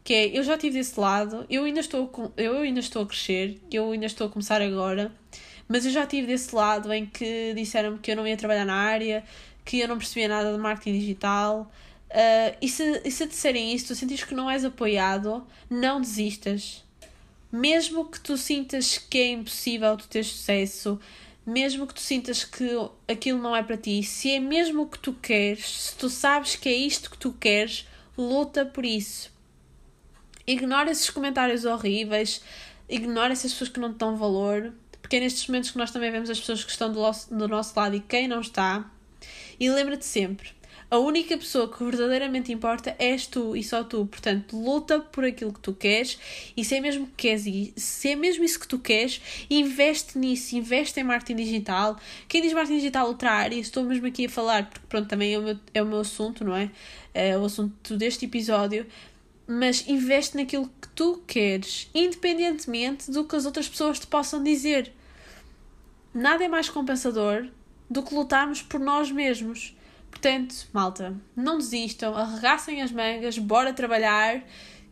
que 0.03 0.13
é, 0.13 0.37
eu 0.37 0.43
já 0.43 0.57
tive 0.59 0.77
desse 0.77 0.99
lado, 0.99 1.45
eu 1.49 1.63
ainda 1.63 1.79
estou, 1.79 2.11
eu 2.37 2.59
ainda 2.59 2.79
estou 2.79 3.01
a 3.01 3.05
crescer, 3.07 3.59
eu 3.71 3.91
ainda 3.91 4.05
estou 4.05 4.27
a 4.27 4.29
começar 4.29 4.61
agora, 4.61 5.11
mas 5.71 5.85
eu 5.85 5.91
já 5.91 6.05
tive 6.05 6.27
desse 6.27 6.53
lado 6.53 6.91
em 6.91 7.05
que 7.05 7.53
disseram-me 7.55 7.97
que 7.97 8.11
eu 8.11 8.15
não 8.17 8.27
ia 8.27 8.35
trabalhar 8.35 8.65
na 8.65 8.75
área, 8.75 9.23
que 9.63 9.79
eu 9.79 9.87
não 9.87 9.97
percebia 9.97 10.27
nada 10.27 10.51
de 10.51 10.57
marketing 10.59 10.99
digital. 10.99 11.71
Uh, 12.09 12.57
e, 12.61 12.67
se, 12.67 13.01
e 13.05 13.09
se 13.09 13.25
disserem 13.25 13.73
isso, 13.73 13.87
tu 13.87 13.95
sentes 13.95 14.21
que 14.21 14.35
não 14.35 14.51
és 14.51 14.65
apoiado, 14.65 15.47
não 15.69 16.01
desistas. 16.01 16.83
Mesmo 17.49 18.03
que 18.03 18.19
tu 18.19 18.37
sintas 18.37 18.97
que 18.97 19.17
é 19.17 19.31
impossível 19.31 19.95
tu 19.95 20.09
ter 20.09 20.25
sucesso, 20.25 20.99
mesmo 21.45 21.87
que 21.87 21.93
tu 21.93 22.01
sintas 22.01 22.43
que 22.43 22.69
aquilo 23.07 23.39
não 23.39 23.55
é 23.55 23.63
para 23.63 23.77
ti, 23.77 24.03
se 24.03 24.29
é 24.29 24.41
mesmo 24.41 24.81
o 24.81 24.87
que 24.87 24.99
tu 24.99 25.13
queres, 25.13 25.83
se 25.83 25.95
tu 25.95 26.09
sabes 26.09 26.57
que 26.57 26.67
é 26.67 26.73
isto 26.73 27.09
que 27.09 27.17
tu 27.17 27.31
queres, 27.31 27.87
luta 28.17 28.65
por 28.65 28.83
isso. 28.83 29.31
Ignora 30.45 30.91
esses 30.91 31.09
comentários 31.09 31.63
horríveis, 31.63 32.41
ignora 32.89 33.31
essas 33.31 33.53
pessoas 33.53 33.69
que 33.69 33.79
não 33.79 33.93
te 33.93 33.99
dão 33.99 34.17
valor, 34.17 34.73
porque 35.11 35.17
é 35.17 35.19
nestes 35.19 35.45
momentos 35.45 35.71
que 35.71 35.77
nós 35.77 35.91
também 35.91 36.09
vemos 36.09 36.29
as 36.29 36.39
pessoas 36.39 36.63
que 36.63 36.71
estão 36.71 36.89
do 36.89 37.01
nosso, 37.01 37.35
do 37.35 37.45
nosso 37.45 37.77
lado 37.77 37.97
e 37.97 37.99
quem 37.99 38.29
não 38.29 38.39
está. 38.39 38.89
E 39.59 39.69
lembra-te 39.69 40.05
sempre: 40.05 40.51
a 40.89 40.99
única 40.99 41.37
pessoa 41.37 41.69
que 41.69 41.83
verdadeiramente 41.83 42.49
importa 42.49 42.95
és 42.97 43.27
tu 43.27 43.53
e 43.53 43.61
só 43.61 43.83
tu. 43.83 44.05
Portanto, 44.05 44.57
luta 44.57 45.01
por 45.01 45.25
aquilo 45.25 45.51
que 45.51 45.59
tu 45.59 45.73
queres 45.73 46.17
e 46.55 46.63
se 46.63 46.75
é 46.75 46.79
mesmo 46.79 47.07
que 47.07 47.27
queres 47.27 47.45
e 47.45 47.73
se 47.75 48.11
é 48.11 48.15
mesmo 48.15 48.45
isso 48.45 48.57
que 48.57 48.65
tu 48.65 48.79
queres, 48.79 49.21
investe 49.49 50.17
nisso, 50.17 50.55
investe 50.55 50.97
em 50.97 51.03
marketing 51.03 51.43
digital. 51.43 51.99
Quem 52.29 52.41
diz 52.41 52.53
marketing 52.53 52.77
digital 52.77 53.07
outra 53.07 53.33
área, 53.33 53.57
estou 53.59 53.83
mesmo 53.83 54.07
aqui 54.07 54.27
a 54.27 54.29
falar, 54.29 54.69
porque 54.69 54.87
pronto, 54.87 55.09
também 55.09 55.33
é 55.33 55.37
o 55.37 55.41
meu, 55.41 55.59
é 55.73 55.83
o 55.83 55.85
meu 55.85 55.99
assunto, 55.99 56.45
não 56.45 56.55
é? 56.55 56.71
É 57.13 57.37
o 57.37 57.43
assunto 57.43 57.97
deste 57.97 58.23
episódio. 58.23 58.87
Mas 59.45 59.85
investe 59.89 60.37
naquilo 60.37 60.71
que 60.81 60.87
tu 60.95 61.21
queres, 61.27 61.89
independentemente 61.93 63.11
do 63.11 63.25
que 63.25 63.35
as 63.35 63.45
outras 63.45 63.67
pessoas 63.67 63.99
te 63.99 64.07
possam 64.07 64.41
dizer 64.41 64.93
nada 66.13 66.43
é 66.43 66.47
mais 66.47 66.69
compensador 66.69 67.47
do 67.89 68.03
que 68.03 68.13
lutarmos 68.13 68.61
por 68.61 68.79
nós 68.79 69.11
mesmos. 69.11 69.75
Portanto, 70.09 70.67
malta, 70.73 71.15
não 71.35 71.57
desistam, 71.57 72.15
arregassem 72.15 72.81
as 72.81 72.91
mangas, 72.91 73.37
bora 73.37 73.73
trabalhar, 73.73 74.43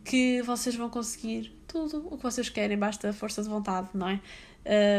que 0.04 0.42
vocês 0.42 0.74
vão 0.74 0.88
conseguir 0.88 1.52
tudo 1.68 2.06
o 2.10 2.16
que 2.16 2.22
vocês 2.22 2.48
querem, 2.48 2.76
basta 2.76 3.12
força 3.12 3.42
de 3.42 3.48
vontade, 3.48 3.88
não 3.94 4.08
é? 4.08 4.20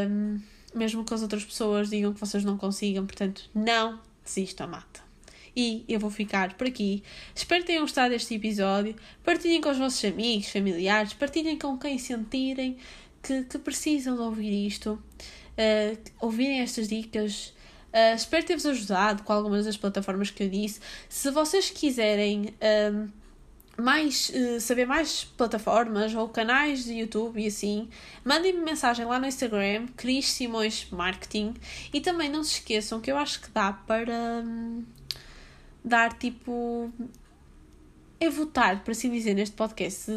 Um, 0.07 0.39
mesmo 0.73 1.03
que 1.03 1.13
as 1.13 1.21
outras 1.21 1.43
pessoas 1.43 1.89
digam 1.89 2.13
que 2.13 2.19
vocês 2.19 2.43
não 2.43 2.57
consigam, 2.57 3.05
portanto, 3.05 3.49
não 3.53 3.99
desistam, 4.23 4.67
mata. 4.67 5.01
E 5.55 5.83
eu 5.87 5.99
vou 5.99 6.09
ficar 6.09 6.53
por 6.53 6.65
aqui. 6.65 7.03
Espero 7.35 7.61
que 7.61 7.67
tenham 7.67 7.81
gostado 7.81 8.11
deste 8.11 8.33
episódio. 8.33 8.95
Partilhem 9.23 9.59
com 9.59 9.69
os 9.69 9.77
vossos 9.77 10.03
amigos, 10.05 10.47
familiares, 10.47 11.13
partilhem 11.13 11.59
com 11.59 11.77
quem 11.77 11.97
sentirem 11.99 12.77
que, 13.21 13.43
que 13.43 13.59
precisam 13.59 14.15
de 14.15 14.21
ouvir 14.21 14.65
isto 14.65 15.01
uh, 15.57 15.97
ouvirem 16.19 16.61
estas 16.61 16.87
dicas. 16.87 17.53
Uh, 17.93 18.15
espero 18.15 18.45
ter-vos 18.45 18.65
ajudado 18.65 19.23
com 19.23 19.33
algumas 19.33 19.65
das 19.65 19.77
plataformas 19.77 20.31
que 20.31 20.43
eu 20.43 20.49
disse. 20.49 20.79
Se 21.09 21.29
vocês 21.31 21.69
quiserem 21.69 22.53
uh, 22.61 23.09
mais 23.81 24.29
uh, 24.29 24.59
saber 24.59 24.85
mais 24.85 25.23
plataformas 25.23 26.13
ou 26.13 26.29
canais 26.29 26.85
de 26.85 26.93
YouTube 26.93 27.41
e 27.41 27.47
assim, 27.47 27.89
mandem-me 28.23 28.61
mensagem 28.61 29.05
lá 29.05 29.19
no 29.19 29.25
Instagram, 29.25 29.87
Cris 29.97 30.31
Simões 30.31 30.87
Marketing, 30.91 31.53
e 31.93 31.99
também 31.99 32.29
não 32.29 32.43
se 32.43 32.55
esqueçam 32.55 33.01
que 33.01 33.11
eu 33.11 33.17
acho 33.17 33.41
que 33.41 33.49
dá 33.51 33.73
para 33.73 34.43
hum, 34.45 34.83
dar 35.83 36.13
tipo 36.13 36.91
é 38.21 38.29
votar, 38.29 38.83
por 38.83 38.91
assim 38.91 39.09
dizer, 39.09 39.33
neste 39.33 39.55
podcast, 39.55 40.01
se, 40.01 40.11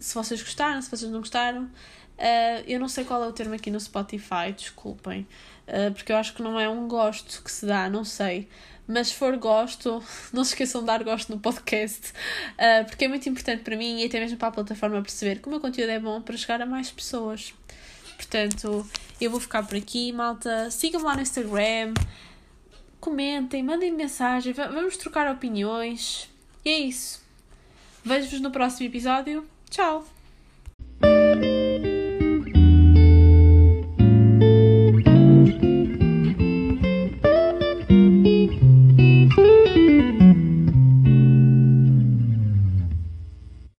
se 0.00 0.14
vocês 0.14 0.42
gostaram, 0.42 0.82
se 0.82 0.90
vocês 0.90 1.10
não 1.10 1.20
gostaram. 1.20 1.70
Uh, 2.18 2.64
eu 2.66 2.80
não 2.80 2.88
sei 2.88 3.04
qual 3.04 3.22
é 3.22 3.26
o 3.26 3.32
termo 3.32 3.54
aqui 3.54 3.70
no 3.70 3.78
Spotify, 3.78 4.52
desculpem, 4.56 5.26
uh, 5.68 5.92
porque 5.92 6.12
eu 6.12 6.16
acho 6.16 6.34
que 6.34 6.42
não 6.42 6.58
é 6.58 6.68
um 6.68 6.88
gosto 6.88 7.42
que 7.42 7.50
se 7.50 7.66
dá, 7.66 7.90
não 7.90 8.04
sei. 8.04 8.48
Mas 8.88 9.08
se 9.08 9.14
for 9.14 9.36
gosto, 9.36 10.02
não 10.32 10.44
se 10.44 10.52
esqueçam 10.52 10.80
de 10.80 10.86
dar 10.86 11.02
gosto 11.04 11.30
no 11.30 11.38
podcast, 11.40 12.12
uh, 12.52 12.84
porque 12.86 13.04
é 13.04 13.08
muito 13.08 13.28
importante 13.28 13.62
para 13.62 13.76
mim 13.76 14.00
e 14.00 14.06
até 14.06 14.18
mesmo 14.18 14.38
para 14.38 14.48
a 14.48 14.52
plataforma 14.52 15.02
perceber 15.02 15.40
que 15.40 15.48
o 15.48 15.50
meu 15.50 15.60
conteúdo 15.60 15.90
é 15.90 15.98
bom 15.98 16.22
para 16.22 16.36
chegar 16.36 16.60
a 16.62 16.66
mais 16.66 16.90
pessoas. 16.90 17.52
Portanto, 18.16 18.88
eu 19.20 19.30
vou 19.30 19.38
ficar 19.38 19.62
por 19.66 19.76
aqui, 19.76 20.10
malta. 20.10 20.70
Sigam-me 20.70 21.04
lá 21.04 21.14
no 21.14 21.20
Instagram, 21.20 21.92
comentem, 22.98 23.62
mandem 23.62 23.92
mensagem, 23.92 24.54
vamos 24.54 24.96
trocar 24.96 25.30
opiniões. 25.30 26.30
E 26.64 26.70
é 26.70 26.78
isso. 26.78 27.22
Vejo-vos 28.02 28.40
no 28.40 28.50
próximo 28.50 28.86
episódio. 28.86 29.46
Tchau! 29.68 30.15